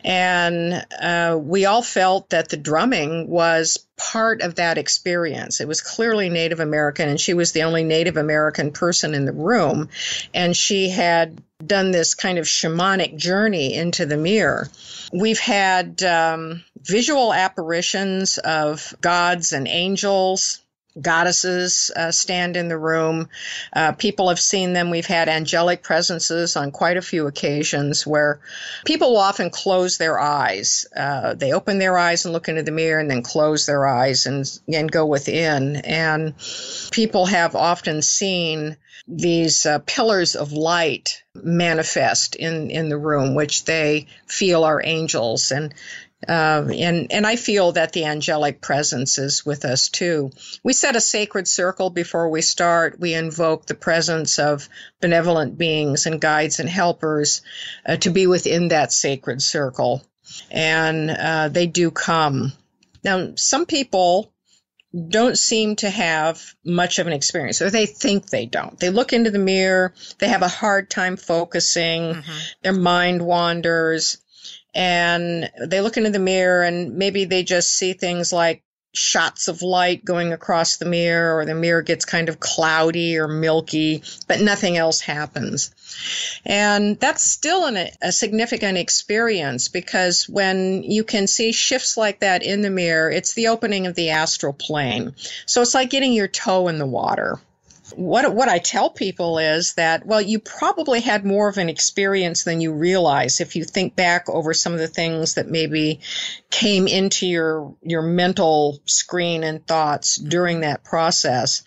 [0.04, 5.62] And uh, we all felt that the drumming was part of that experience.
[5.62, 9.32] It was clearly Native American, and she was the only Native American person in the
[9.32, 9.90] room.
[10.34, 14.70] And she had done this kind of shamanic journey into the mirror.
[15.14, 20.61] We've had um, visual apparitions of gods and angels,
[21.00, 23.30] goddesses uh, stand in the room.
[23.74, 24.90] Uh, people have seen them.
[24.90, 28.40] We've had angelic presences on quite a few occasions where
[28.86, 30.86] people will often close their eyes.
[30.96, 34.26] Uh, they open their eyes and look into the mirror and then close their eyes
[34.26, 35.78] and, and go within.
[35.78, 36.34] And
[36.92, 43.66] people have often seen these uh, pillars of light manifest in, in the room, which
[43.66, 45.52] they feel are angels.
[45.52, 45.74] And
[46.28, 50.32] uh, and and I feel that the angelic presence is with us too.
[50.64, 53.00] We set a sacred circle before we start.
[53.00, 54.70] We invoke the presence of
[55.00, 57.42] benevolent beings and guides and helpers
[57.86, 60.04] uh, to be within that sacred circle,
[60.52, 62.54] and uh, they do come.
[63.04, 64.32] Now, some people
[65.08, 68.78] don't seem to have much of an experience, or they think they don't.
[68.80, 72.38] They look into the mirror, they have a hard time focusing, mm-hmm.
[72.62, 74.18] their mind wanders
[74.74, 78.64] and they look into the mirror and maybe they just see things like
[78.94, 83.28] shots of light going across the mirror or the mirror gets kind of cloudy or
[83.28, 85.74] milky, but nothing else happens.
[86.46, 92.44] And that's still an, a significant experience because when you can see shifts like that
[92.44, 95.16] in the mirror, it's the opening of the astral plane.
[95.46, 97.40] So it's like getting your toe in the water
[97.96, 102.44] what what I tell people is that well you probably had more of an experience
[102.44, 106.02] than you realize if you think back over some of the things that maybe
[106.50, 111.64] came into your your mental screen and thoughts during that process.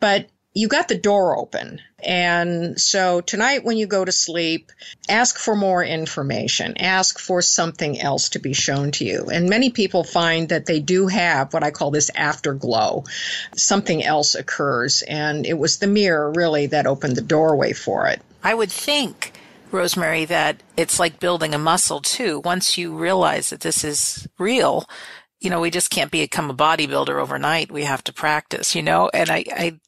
[0.00, 1.80] But you got the door open.
[2.04, 4.72] And so tonight, when you go to sleep,
[5.08, 9.28] ask for more information, ask for something else to be shown to you.
[9.32, 13.04] And many people find that they do have what I call this afterglow.
[13.56, 18.20] Something else occurs, and it was the mirror really that opened the doorway for it.
[18.42, 19.32] I would think.
[19.70, 22.40] Rosemary, that it's like building a muscle too.
[22.40, 24.88] Once you realize that this is real,
[25.40, 27.70] you know, we just can't become a bodybuilder overnight.
[27.70, 29.78] We have to practice, you know, and I, I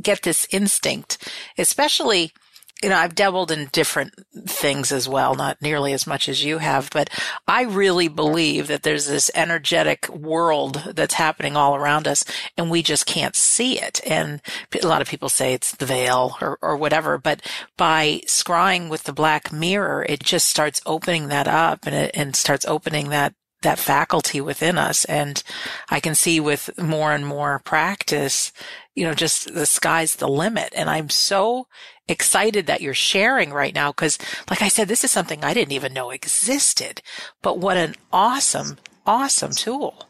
[0.00, 1.28] get this instinct,
[1.58, 2.32] especially
[2.82, 4.12] you know, I've dabbled in different
[4.46, 7.08] things as well, not nearly as much as you have, but
[7.48, 12.24] I really believe that there's this energetic world that's happening all around us
[12.56, 14.02] and we just can't see it.
[14.06, 14.42] And
[14.82, 17.40] a lot of people say it's the veil or, or whatever, but
[17.78, 22.36] by scrying with the black mirror, it just starts opening that up and it and
[22.36, 23.34] starts opening that
[23.66, 25.04] that faculty within us.
[25.06, 25.42] And
[25.90, 28.52] I can see with more and more practice,
[28.94, 30.72] you know, just the sky's the limit.
[30.76, 31.66] And I'm so
[32.06, 35.72] excited that you're sharing right now because, like I said, this is something I didn't
[35.72, 37.02] even know existed.
[37.42, 40.06] But what an awesome, awesome tool.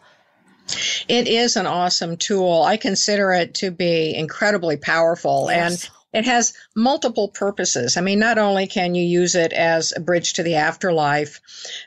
[1.08, 2.62] It is an awesome tool.
[2.62, 5.46] I consider it to be incredibly powerful.
[5.48, 5.88] Yes.
[6.12, 7.96] And it has multiple purposes.
[7.96, 11.40] I mean, not only can you use it as a bridge to the afterlife,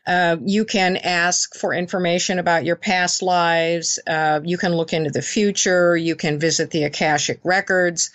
[0.07, 3.99] uh, you can ask for information about your past lives.
[4.07, 5.95] Uh, you can look into the future.
[5.95, 8.09] You can visit the Akashic records.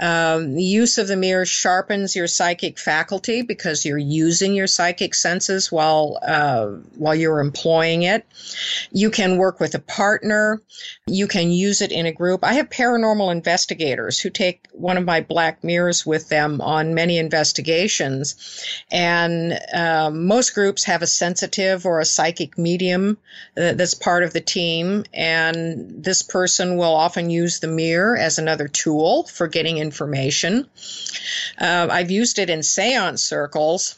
[0.00, 5.14] Um, the use of the mirror sharpens your psychic faculty because you're using your psychic
[5.14, 6.66] senses while uh,
[6.96, 8.26] while you're employing it.
[8.90, 10.60] You can work with a partner.
[11.06, 12.42] You can use it in a group.
[12.42, 17.18] I have paranormal investigators who take one of my black mirrors with them on many
[17.18, 18.64] investigations.
[18.90, 23.18] And um, most groups have a sensitive or a psychic medium
[23.56, 25.04] uh, that's part of the team.
[25.14, 30.68] And this person will often use the mirror as another tool for getting information.
[31.60, 33.96] Uh, I've used it in seance circles.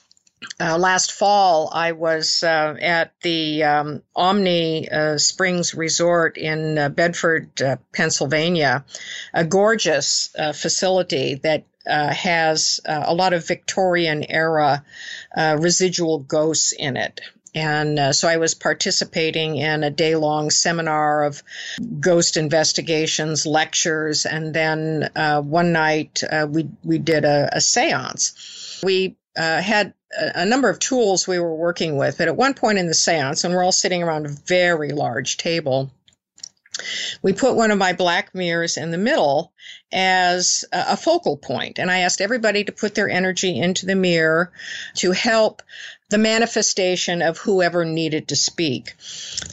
[0.58, 6.88] Uh, last fall, I was uh, at the um, Omni uh, Springs Resort in uh,
[6.88, 8.84] Bedford, uh, Pennsylvania,
[9.34, 14.84] a gorgeous uh, facility that Uh, has uh, a lot of Victorian era
[15.34, 17.22] uh, residual ghosts in it.
[17.54, 21.42] And so I was participating in a day long seminar of
[21.98, 28.80] ghost investigations, lectures, and then one night we, we did a, a seance.
[28.84, 32.18] We uh, had a, number of tools we were working with.
[32.18, 35.36] But at one point in the seance, and we're all sitting around a very large
[35.36, 35.90] table,
[37.22, 39.52] we put one of my black mirrors in the middle
[39.92, 41.78] as a, focal point.
[41.78, 44.52] And I asked everybody to put their energy into the mirror
[44.96, 45.62] to help
[46.10, 48.94] the manifestation of whoever needed to speak.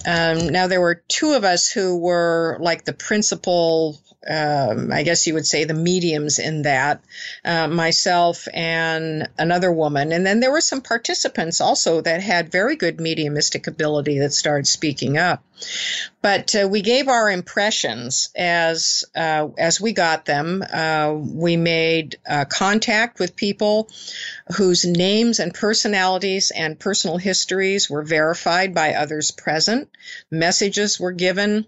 [0.06, 4.00] Um, now, there were two of us who were like the principal
[4.30, 7.02] um, I guess you would say the mediums in that,
[7.46, 10.12] uh, myself and another woman.
[10.12, 14.68] And then there were some participants also that had very good mediumistic ability that started
[14.68, 15.44] speaking up.
[16.22, 20.64] But uh, we gave our impressions as uh, as we got them.
[20.72, 23.90] Uh, we made uh, contact with people
[24.56, 29.90] whose names and personalities and personal histories were verified by others present.
[30.30, 31.66] Messages were given.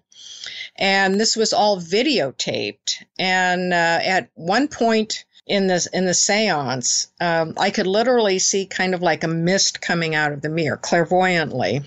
[0.76, 3.04] And this was all videotaped.
[3.18, 8.66] And uh, at one point, in this in the séance, um, I could literally see
[8.68, 11.82] kind of like a mist coming out of the mirror clairvoyantly.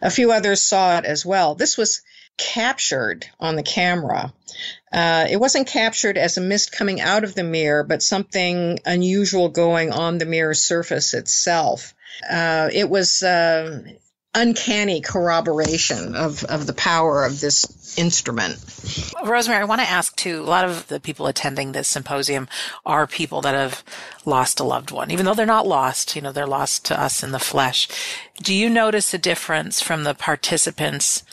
[0.00, 1.54] A few others saw it as well.
[1.54, 2.02] This was
[2.36, 4.32] captured on the camera.
[4.92, 9.48] Uh, it wasn't captured as a mist coming out of the mirror, but something unusual
[9.48, 11.94] going on the mirror surface itself.
[12.28, 13.82] Uh, it was uh,
[14.36, 18.62] uncanny corroboration of, of the power of this instrument.
[19.24, 20.42] Rosemary, I want to ask too.
[20.42, 22.46] A lot of the people attending this symposium
[22.84, 23.82] are people that have
[24.26, 26.14] lost a loved one, even though they're not lost.
[26.14, 27.88] You know, they're lost to us in the flesh.
[28.42, 31.24] Do you notice a difference from the participants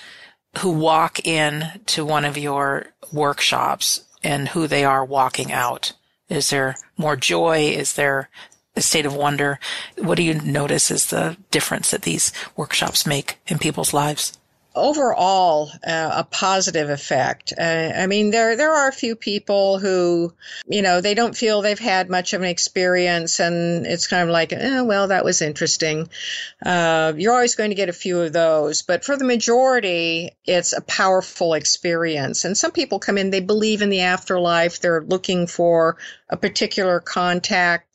[0.60, 5.92] who walk in to one of your workshops and who they are walking out?
[6.30, 7.68] Is there more joy?
[7.68, 8.30] Is there
[8.76, 9.60] a state of wonder.
[9.98, 14.38] What do you notice is the difference that these workshops make in people's lives?
[14.76, 17.54] Overall uh, a positive effect.
[17.58, 20.34] Uh, I mean, there there are a few people who,
[20.68, 24.30] you know, they don't feel they've had much of an experience, and it's kind of
[24.30, 26.10] like, eh, well, that was interesting.
[26.66, 30.74] Uh, you're always going to get a few of those, but for the majority, it's
[30.74, 32.46] a powerful experience.
[32.46, 35.98] And some people come in, they believe in the afterlife, they're looking for
[36.30, 37.94] a particular contact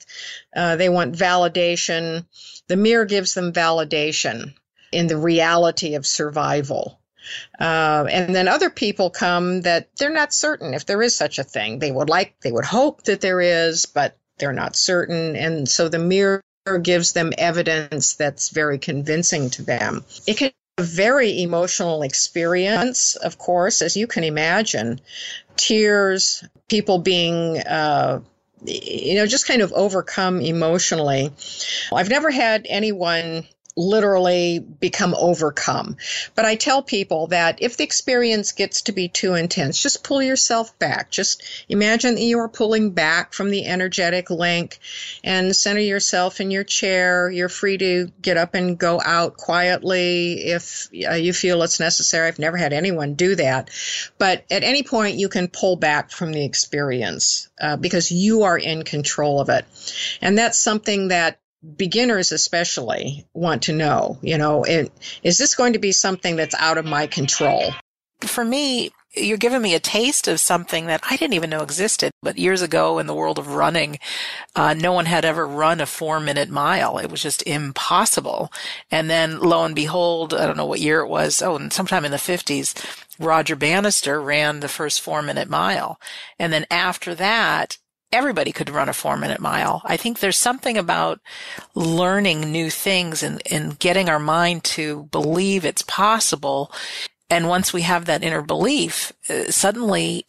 [0.54, 2.24] uh, they want validation.
[2.66, 4.54] The mirror gives them validation
[4.92, 7.00] in the reality of survival.
[7.58, 11.44] Uh, and then other people come that they're not certain if there is such a
[11.44, 11.78] thing.
[11.78, 15.36] They would like, they would hope that there is, but they're not certain.
[15.36, 16.42] And so the mirror
[16.82, 20.04] gives them evidence that's very convincing to them.
[20.26, 25.00] It can be a very emotional experience, of course, as you can imagine.
[25.56, 28.20] Tears, people being uh,
[28.64, 31.32] you know, just kind of overcome emotionally.
[31.92, 33.46] I've never had anyone
[33.78, 35.96] literally become overcome.
[36.34, 40.20] But I tell people that if the experience gets to be too intense, just pull
[40.20, 41.10] yourself back.
[41.10, 44.80] Just imagine that you are pulling back from the energetic link
[45.22, 47.30] and center yourself in your chair.
[47.30, 52.26] You're free to get up and go out quietly if uh, you feel it's necessary.
[52.26, 53.70] I've never had anyone do that.
[54.18, 58.58] But at any point, you can pull back from the experience uh, because you are
[58.58, 59.64] in control of it.
[60.20, 61.38] And that's something that
[61.76, 64.92] beginners especially want to know, you know, it,
[65.22, 67.72] is this going to be something that's out of my control?
[68.20, 72.10] For me, you're giving me a taste of something that I didn't even know existed.
[72.22, 73.98] But years ago in the world of running,
[74.54, 76.98] uh, no one had ever run a four minute mile.
[76.98, 78.52] It was just impossible.
[78.90, 81.40] And then lo and behold, I don't know what year it was.
[81.42, 82.74] Oh, and sometime in the fifties,
[83.18, 85.98] Roger Bannister ran the first four minute mile.
[86.38, 87.78] And then after that,
[88.12, 89.82] everybody could run a four minute mile.
[89.84, 91.20] I think there's something about
[91.74, 96.72] learning new things and, and getting our mind to believe it's possible.
[97.30, 100.24] And once we have that inner belief, uh, suddenly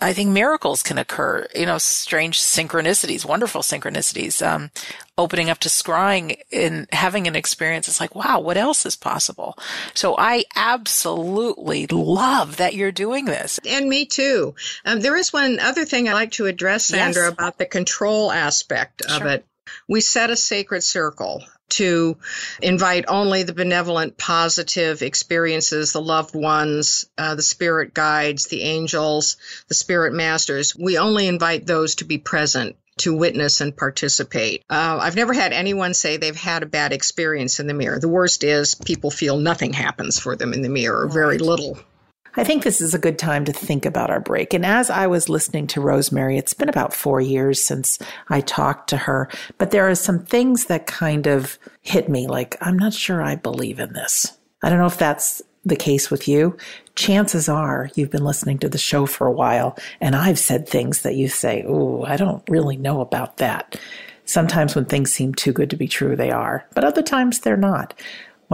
[0.00, 4.70] I think miracles can occur, you know, strange synchronicities, wonderful synchronicities, um,
[5.16, 7.86] opening up to scrying and having an experience.
[7.86, 9.56] It's like, wow, what else is possible?
[9.94, 13.60] So I absolutely love that you're doing this.
[13.66, 14.54] And me too.
[14.84, 17.32] Um, there is one other thing I'd like to address, Sandra, yes.
[17.32, 19.20] about the control aspect sure.
[19.20, 19.46] of it.
[19.88, 22.16] We set a sacred circle to
[22.62, 29.36] invite only the benevolent, positive experiences, the loved ones, uh, the spirit guides, the angels,
[29.68, 30.76] the spirit masters.
[30.76, 34.64] We only invite those to be present to witness and participate.
[34.70, 37.98] Uh, I've never had anyone say they've had a bad experience in the mirror.
[37.98, 41.78] The worst is people feel nothing happens for them in the mirror, or very little.
[42.36, 44.54] I think this is a good time to think about our break.
[44.54, 48.90] And as I was listening to Rosemary, it's been about four years since I talked
[48.90, 49.28] to her,
[49.58, 53.36] but there are some things that kind of hit me like, I'm not sure I
[53.36, 54.36] believe in this.
[54.62, 56.56] I don't know if that's the case with you.
[56.94, 61.02] Chances are you've been listening to the show for a while, and I've said things
[61.02, 63.80] that you say, Oh, I don't really know about that.
[64.26, 67.56] Sometimes when things seem too good to be true, they are, but other times they're
[67.56, 67.94] not.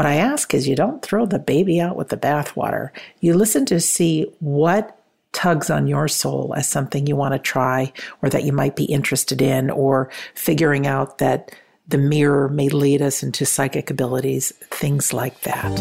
[0.00, 2.88] What I ask is you don't throw the baby out with the bathwater.
[3.20, 4.98] You listen to see what
[5.32, 7.92] tugs on your soul as something you want to try
[8.22, 11.54] or that you might be interested in, or figuring out that
[11.90, 15.76] the mirror may lead us into psychic abilities, things like that.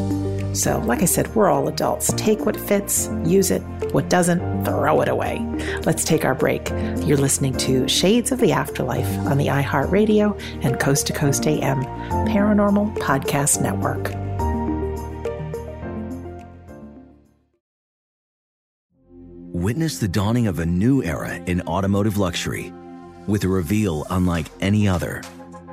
[0.54, 2.12] So, like I said, we're all adults.
[2.18, 3.62] Take what fits, use it.
[3.94, 5.40] What doesn't, throw it away.
[5.86, 6.68] Let's take our break.
[7.06, 11.84] You're listening to Shades of the Afterlife on the iHeartRadio and Coast to Coast AM
[12.28, 14.12] Paranormal Podcast Network.
[19.54, 22.74] Witness the dawning of a new era in automotive luxury
[23.28, 25.22] with a reveal unlike any other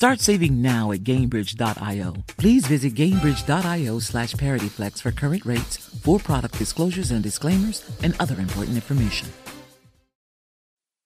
[0.00, 2.14] Start saving now at Gainbridge.io.
[2.38, 8.40] Please visit Gainbridge.io slash ParityFlex for current rates, for product disclosures and disclaimers, and other
[8.40, 9.28] important information.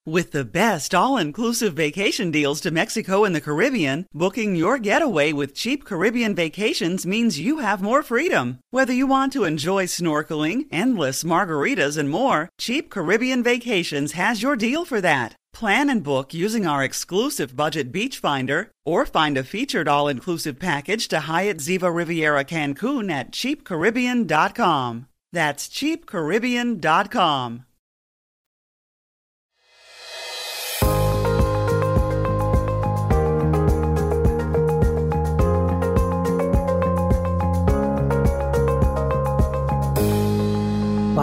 [0.05, 5.33] With the best all inclusive vacation deals to Mexico and the Caribbean, booking your getaway
[5.33, 8.59] with cheap Caribbean vacations means you have more freedom.
[8.69, 14.55] Whether you want to enjoy snorkeling, endless margaritas, and more, Cheap Caribbean Vacations has your
[14.55, 15.35] deal for that.
[15.55, 20.59] Plan and book using our exclusive budget beach finder or find a featured all inclusive
[20.59, 25.07] package to Hyatt Ziva Riviera Cancun at cheapcaribbean.com.
[25.31, 27.65] That's cheapcaribbean.com.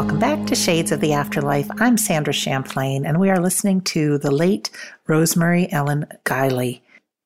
[0.03, 1.69] Welcome back to Shades of the Afterlife.
[1.79, 4.69] I'm Sandra Champlain, and we are listening to the late
[5.07, 6.81] Rosemary Ellen Guiley.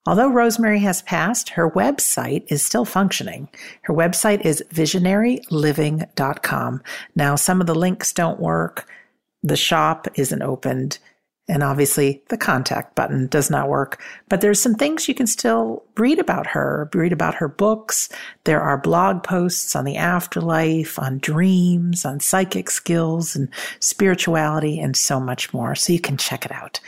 [0.07, 3.49] Although Rosemary has passed, her website is still functioning.
[3.85, 6.83] Her website is visionaryliving.com.
[7.15, 8.87] Now, some of the links don't work.
[9.43, 10.99] The shop isn't opened.
[11.49, 15.85] And obviously the contact button does not work, but there's some things you can still
[15.97, 18.09] read about her, read about her books.
[18.45, 24.97] There are blog posts on the afterlife, on dreams, on psychic skills and spirituality and
[24.97, 25.77] so much more.
[25.77, 26.81] So you can check it out.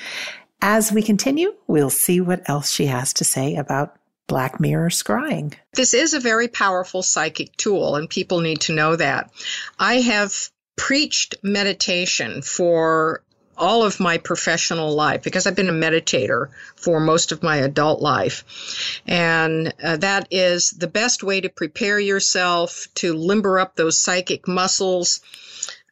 [0.60, 3.96] As we continue, we'll see what else she has to say about
[4.26, 5.54] Black Mirror scrying.
[5.72, 9.30] This is a very powerful psychic tool, and people need to know that.
[9.78, 13.22] I have preached meditation for
[13.58, 18.00] all of my professional life because I've been a meditator for most of my adult
[18.00, 19.00] life.
[19.06, 24.46] And uh, that is the best way to prepare yourself to limber up those psychic
[24.46, 25.20] muscles.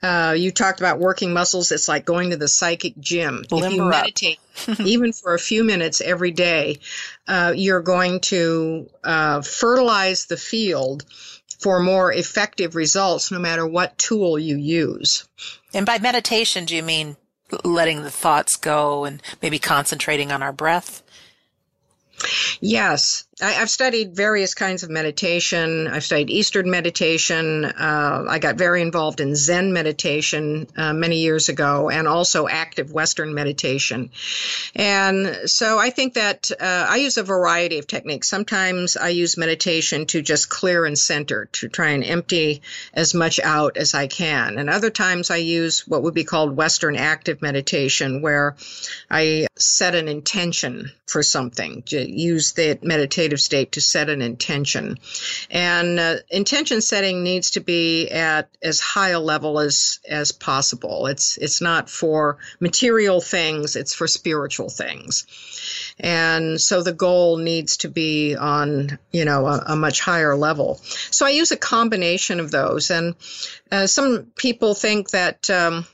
[0.02, 1.72] Uh, you talked about working muscles.
[1.72, 3.44] It's like going to the psychic gym.
[3.50, 4.38] Limber if you meditate,
[4.80, 6.78] even for a few minutes every day,
[7.26, 11.04] uh, you're going to uh, fertilize the field
[11.58, 15.26] for more effective results, no matter what tool you use.
[15.72, 17.16] And by meditation, do you mean
[17.64, 21.02] letting the thoughts go and maybe concentrating on our breath?
[22.60, 25.88] Yes, I, have studied various kinds of meditation.
[25.88, 27.66] I've studied Eastern meditation.
[27.66, 32.92] Uh, I got very involved in Zen meditation uh, many years ago, and also active
[32.92, 34.10] Western meditation.
[34.74, 38.26] And so I think that uh, I use a variety of techniques.
[38.26, 42.62] Sometimes I use meditation to just clear and center, to try and empty
[42.94, 44.56] as much out as I can.
[44.56, 48.56] And other times I use what would be called Western active meditation, where
[49.10, 54.98] I set an intention for something, to use that meditation state to set an intention.
[55.50, 61.06] And uh, intention setting needs to be at as high a level as as possible.
[61.08, 65.26] It's it's not for material things, it's for spiritual things.
[65.98, 70.78] And so the goal needs to be on, you know, a, a much higher level.
[71.10, 72.90] So I use a combination of those.
[72.90, 73.14] And
[73.72, 75.86] uh, some people think that um,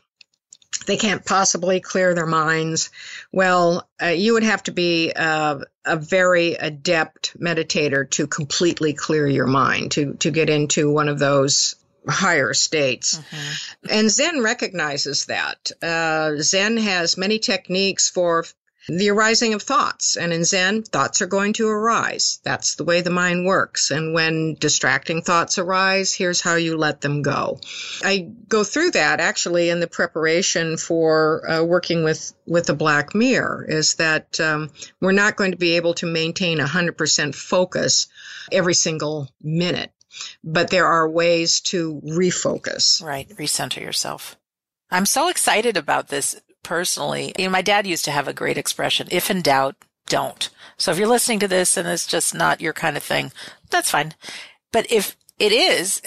[0.87, 2.91] they can't possibly clear their minds.
[3.33, 9.27] Well, uh, you would have to be uh, a very adept meditator to completely clear
[9.27, 11.77] your mind, to, to get into one of those
[12.09, 13.19] higher states.
[13.19, 13.87] Mm-hmm.
[13.91, 15.71] And Zen recognizes that.
[15.81, 18.45] Uh, Zen has many techniques for
[18.89, 20.17] the arising of thoughts.
[20.17, 22.41] And in Zen, thoughts are going to arise.
[22.43, 23.91] That's the way the mind works.
[23.91, 27.61] And when distracting thoughts arise, here's how you let them go.
[28.03, 33.15] I go through that actually in the preparation for uh, working with, with the Black
[33.15, 34.71] Mirror, is that um,
[35.01, 38.09] we're not going to be able to maintain 100% focus
[38.51, 39.93] every single minute,
[40.43, 43.03] but there are ways to refocus.
[43.03, 44.37] Right, recenter yourself.
[44.91, 48.59] I'm so excited about this personally, you know, my dad used to have a great
[48.59, 50.51] expression, if in doubt, don't.
[50.77, 53.33] So if you're listening to this and it's just not your kind of thing,
[53.71, 54.15] that's fine.
[54.73, 56.03] But if it is,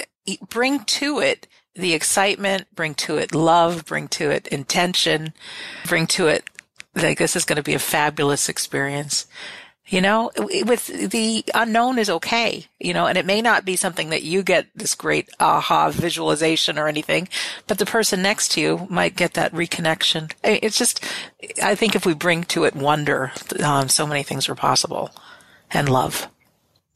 [0.49, 5.33] bring to it the excitement, bring to it love, bring to it intention,
[5.85, 6.49] bring to it
[6.95, 9.27] like this is going to be a fabulous experience.
[9.87, 14.09] You know, with the unknown is okay, you know, and it may not be something
[14.09, 17.29] that you get this great aha visualization or anything,
[17.67, 20.31] but the person next to you might get that reconnection.
[20.43, 21.03] It's just,
[21.61, 23.31] I think if we bring to it wonder,
[23.63, 25.11] um, so many things are possible
[25.69, 26.29] and love.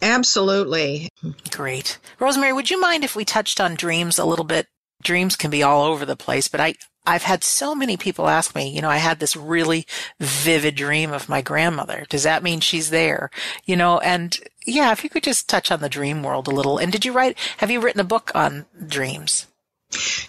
[0.01, 1.09] Absolutely.
[1.51, 1.99] Great.
[2.19, 4.65] Rosemary, would you mind if we touched on dreams a little bit?
[5.03, 6.73] Dreams can be all over the place, but I,
[7.05, 9.87] I've had so many people ask me, you know, I had this really
[10.19, 12.05] vivid dream of my grandmother.
[12.09, 13.31] Does that mean she's there?
[13.65, 16.77] You know, and yeah, if you could just touch on the dream world a little.
[16.77, 19.47] And did you write, have you written a book on dreams?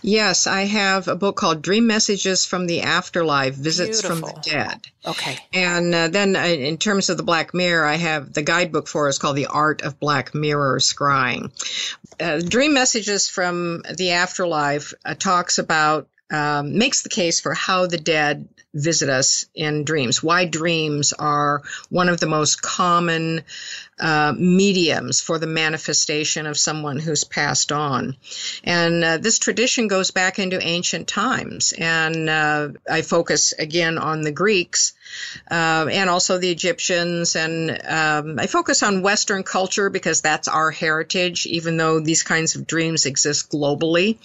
[0.00, 4.28] Yes, I have a book called Dream Messages from the Afterlife Visits Beautiful.
[4.28, 4.80] from the Dead.
[5.04, 5.38] Okay.
[5.52, 9.06] And uh, then uh, in terms of the Black Mirror, I have the guidebook for
[9.06, 11.52] it is called The Art of Black Mirror Scrying.
[12.18, 17.86] Uh, Dream Messages from the Afterlife uh, talks about um, makes the case for how
[17.86, 23.42] the dead visit us in dreams, why dreams are one of the most common
[24.00, 28.16] uh, mediums for the manifestation of someone who's passed on.
[28.64, 31.72] And uh, this tradition goes back into ancient times.
[31.76, 34.94] And uh, I focus again on the Greeks
[35.50, 37.36] uh, and also the Egyptians.
[37.36, 42.56] And um, I focus on Western culture because that's our heritage, even though these kinds
[42.56, 44.18] of dreams exist globally.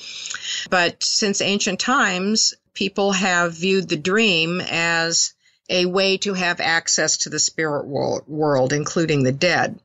[0.70, 5.35] But since ancient times, people have viewed the dream as
[5.70, 9.80] a way to have access to the spirit world, including the dead.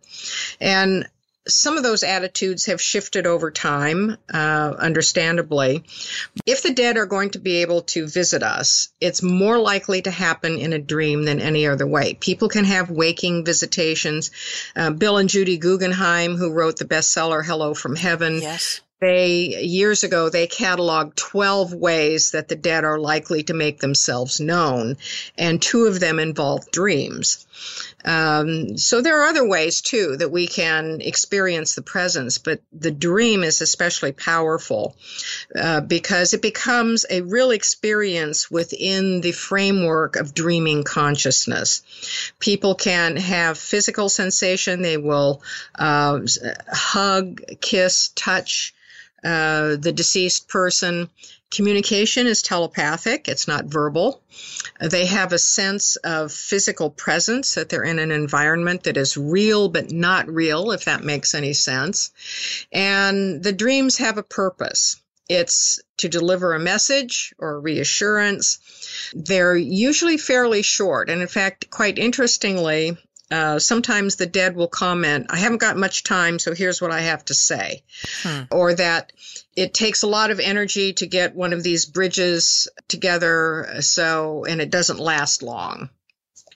[0.60, 1.06] And
[1.48, 5.84] some of those attitudes have shifted over time, uh, understandably.
[6.46, 10.10] If the dead are going to be able to visit us, it's more likely to
[10.10, 12.14] happen in a dream than any other way.
[12.14, 14.30] People can have waking visitations.
[14.76, 20.04] Uh, Bill and Judy Guggenheim, who wrote the bestseller Hello from Heaven, yes they years
[20.04, 24.98] ago they cataloged 12 ways that the dead are likely to make themselves known
[25.38, 27.46] and two of them involve dreams.
[28.04, 32.90] Um, so there are other ways too that we can experience the presence but the
[32.90, 34.94] dream is especially powerful
[35.58, 41.82] uh, because it becomes a real experience within the framework of dreaming consciousness.
[42.38, 45.42] People can have physical sensation they will
[45.74, 46.20] uh,
[46.70, 48.74] hug kiss touch
[49.24, 51.08] uh, the deceased person.
[51.50, 54.22] Communication is telepathic, it's not verbal.
[54.80, 59.68] They have a sense of physical presence, that they're in an environment that is real
[59.68, 62.12] but not real, if that makes any sense.
[62.70, 65.00] And the dreams have a purpose.
[65.28, 68.58] It's to deliver a message or reassurance.
[69.12, 71.10] They're usually fairly short.
[71.10, 72.96] And in fact, quite interestingly,
[73.30, 77.00] uh, sometimes the dead will comment, I haven't got much time, so here's what I
[77.00, 77.82] have to say.
[78.22, 78.42] Hmm.
[78.50, 79.12] Or that
[79.56, 84.60] it takes a lot of energy to get one of these bridges together, so, and
[84.60, 85.90] it doesn't last long.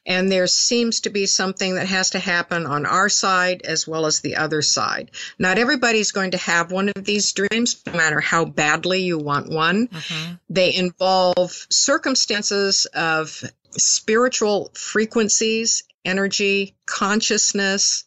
[0.07, 4.05] And there seems to be something that has to happen on our side as well
[4.05, 5.11] as the other side.
[5.39, 9.49] Not everybody's going to have one of these dreams, no matter how badly you want
[9.49, 9.89] one.
[9.89, 10.35] Mm-hmm.
[10.51, 13.43] They involve circumstances of
[13.77, 18.05] spiritual frequencies energy, consciousness,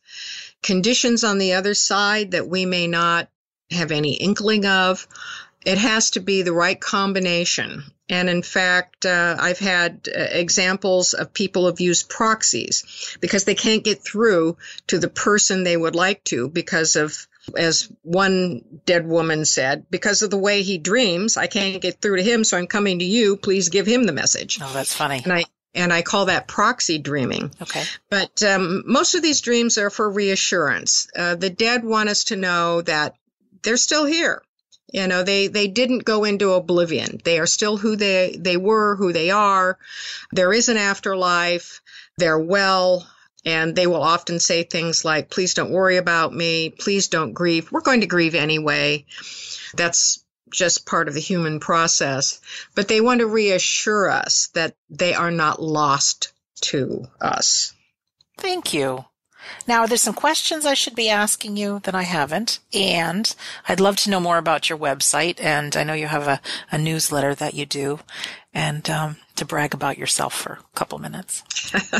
[0.64, 3.30] conditions on the other side that we may not
[3.72, 5.08] have any inkling of.
[5.66, 7.84] It has to be the right combination.
[8.10, 13.56] And in fact, uh, I've had uh, examples of people have used proxies because they
[13.56, 17.28] can't get through to the person they would like to because of,
[17.58, 22.18] as one dead woman said, because of the way he dreams, I can't get through
[22.18, 23.36] to him, so I'm coming to you.
[23.36, 24.60] Please give him the message.
[24.62, 25.22] Oh, that's funny.
[25.24, 25.44] And I,
[25.78, 27.52] and I call that proxy dreaming.
[27.62, 27.84] Okay.
[28.10, 31.08] But um, most of these dreams are for reassurance.
[31.16, 33.16] Uh, the dead want us to know that
[33.62, 34.42] they're still here.
[34.92, 37.20] You know, they, they didn't go into oblivion.
[37.24, 39.78] They are still who they, they were, who they are.
[40.32, 41.82] There is an afterlife.
[42.18, 43.06] They're well.
[43.46, 46.70] And they will often say things like, please don't worry about me.
[46.70, 47.72] Please don't grieve.
[47.72, 49.06] We're going to grieve anyway.
[49.76, 52.40] That's just part of the human process.
[52.76, 57.74] But they want to reassure us that they are not lost to us.
[58.38, 59.06] Thank you.
[59.68, 63.34] Now, there's some questions I should be asking you that I haven't, and
[63.68, 65.42] I'd love to know more about your website.
[65.42, 66.42] And I know you have a,
[66.72, 68.00] a newsletter that you do,
[68.54, 71.44] and um, to brag about yourself for a couple minutes.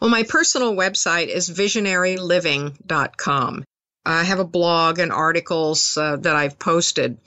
[0.00, 3.64] well, my personal website is visionaryliving.com.
[4.06, 7.18] I have a blog and articles uh, that I've posted.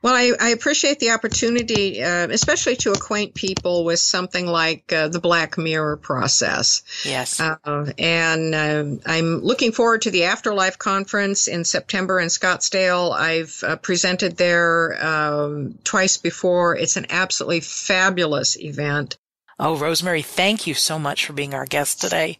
[0.00, 5.08] Well, I, I appreciate the opportunity, uh, especially to acquaint people with something like uh,
[5.08, 6.82] the Black Mirror process.
[7.04, 7.40] Yes.
[7.40, 13.12] Uh, and um, I'm looking forward to the Afterlife Conference in September in Scottsdale.
[13.12, 16.76] I've uh, presented there um, twice before.
[16.76, 19.18] It's an absolutely fabulous event.
[19.58, 22.38] Oh, Rosemary, thank you so much for being our guest today.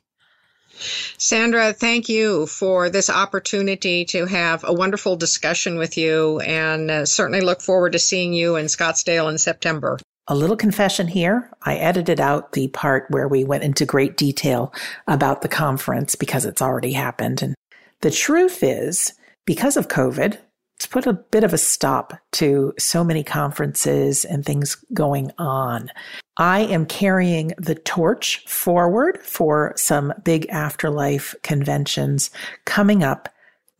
[1.18, 7.06] Sandra, thank you for this opportunity to have a wonderful discussion with you and uh,
[7.06, 9.98] certainly look forward to seeing you in Scottsdale in September.
[10.30, 11.50] A little confession here.
[11.62, 14.74] I edited out the part where we went into great detail
[15.06, 17.42] about the conference because it's already happened.
[17.42, 17.54] And
[18.02, 19.14] the truth is,
[19.46, 20.36] because of COVID,
[20.78, 25.90] it's put a bit of a stop to so many conferences and things going on.
[26.36, 32.30] I am carrying the torch forward for some big afterlife conventions
[32.64, 33.28] coming up.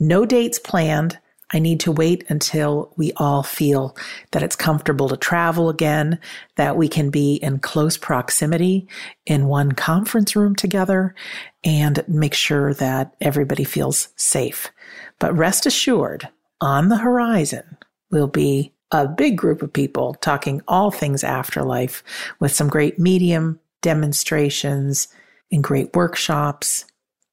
[0.01, 1.21] No dates planned.
[1.53, 3.97] I need to wait until we all feel
[4.33, 6.19] that it's comfortable to travel again,
[6.57, 8.89] that we can be in close proximity
[9.25, 11.15] in one conference room together
[11.63, 14.73] and make sure that everybody feels safe.
[15.21, 16.29] But rest assured,
[16.61, 17.79] on the horizon
[18.11, 22.03] will be a big group of people talking all things afterlife
[22.41, 25.09] with some great medium demonstrations
[25.53, 26.85] and great workshops,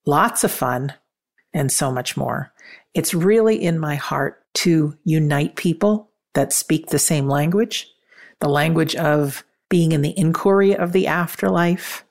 [0.06, 0.94] lots of fun,
[1.54, 2.52] and so much more.
[2.94, 7.90] It's really in my heart to unite people that speak the same language,
[8.42, 12.06] the language of being in the inquiry of the afterlife.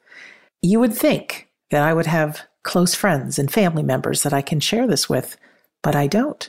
[0.62, 4.60] You would think that I would have close friends and family members that I can
[4.60, 5.36] share this with,
[5.82, 6.48] but I don't.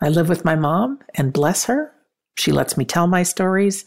[0.00, 1.92] I live with my mom, and bless her,
[2.36, 3.84] she lets me tell my stories,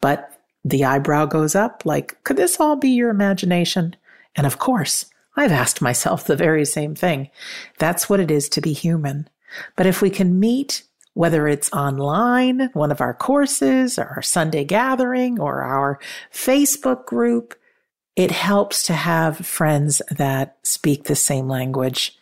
[0.00, 3.96] but the eyebrow goes up like, could this all be your imagination?
[4.36, 7.30] And of course, I've asked myself the very same thing.
[7.78, 9.28] That's what it is to be human.
[9.76, 10.84] But if we can meet,
[11.14, 15.98] whether it's online, one of our courses, or our Sunday gathering, or our
[16.32, 17.54] Facebook group,
[18.14, 22.16] it helps to have friends that speak the same language.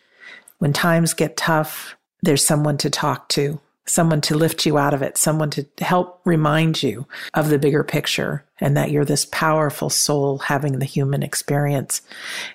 [0.57, 5.01] When times get tough, there's someone to talk to, someone to lift you out of
[5.01, 9.89] it, someone to help remind you of the bigger picture and that you're this powerful
[9.89, 12.01] soul having the human experience.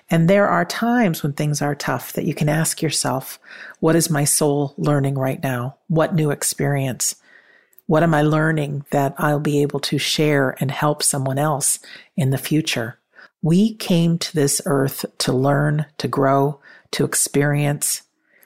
[0.09, 3.39] And there are times when things are tough that you can ask yourself,
[3.79, 5.75] what is my soul learning right now?
[5.87, 7.15] What new experience?
[7.87, 11.79] What am I learning that I'll be able to share and help someone else
[12.15, 12.97] in the future?
[13.41, 16.59] We came to this earth to learn, to grow,
[16.91, 18.01] to experience,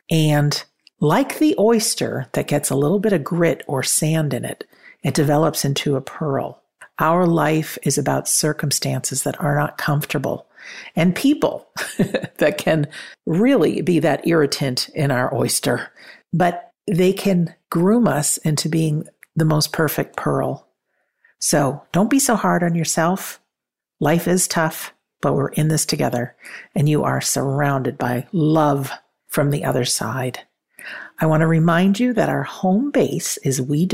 [0.09, 0.61] and
[0.99, 4.65] like the oyster that gets a little bit of grit or sand in it,
[5.03, 6.61] it develops into a pearl.
[6.99, 10.47] Our life is about circumstances that are not comfortable
[10.95, 11.67] and people
[12.37, 12.87] that can
[13.25, 15.91] really be that irritant in our oyster,
[16.33, 20.67] but they can groom us into being the most perfect pearl.
[21.39, 23.39] So don't be so hard on yourself.
[24.01, 26.35] Life is tough, but we're in this together
[26.75, 28.91] and you are surrounded by love
[29.27, 30.39] from the other side.
[31.21, 33.87] I want to remind you that our home base is we.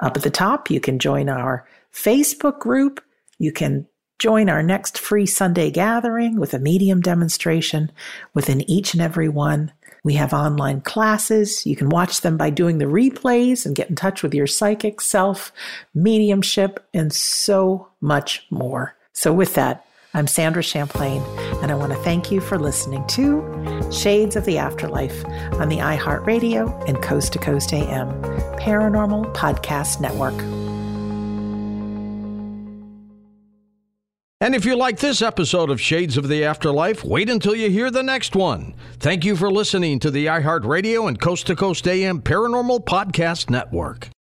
[0.00, 3.02] Up at the top, you can join our Facebook group.
[3.38, 3.86] You can
[4.18, 7.90] join our next free Sunday gathering with a medium demonstration
[8.34, 9.72] within each and every one.
[10.02, 11.64] We have online classes.
[11.64, 15.00] You can watch them by doing the replays and get in touch with your psychic
[15.00, 15.52] self,
[15.94, 18.94] mediumship, and so much more.
[19.14, 19.86] So, with that,
[20.16, 21.22] I'm Sandra Champlain,
[21.60, 25.78] and I want to thank you for listening to Shades of the Afterlife on the
[25.78, 28.10] iHeartRadio and Coast to Coast AM.
[28.60, 30.34] Paranormal Podcast Network.
[34.40, 37.90] And if you like this episode of Shades of the Afterlife, wait until you hear
[37.90, 38.74] the next one.
[39.00, 44.10] Thank you for listening to the iHeartRadio and Coast to Coast AM Paranormal Podcast Network.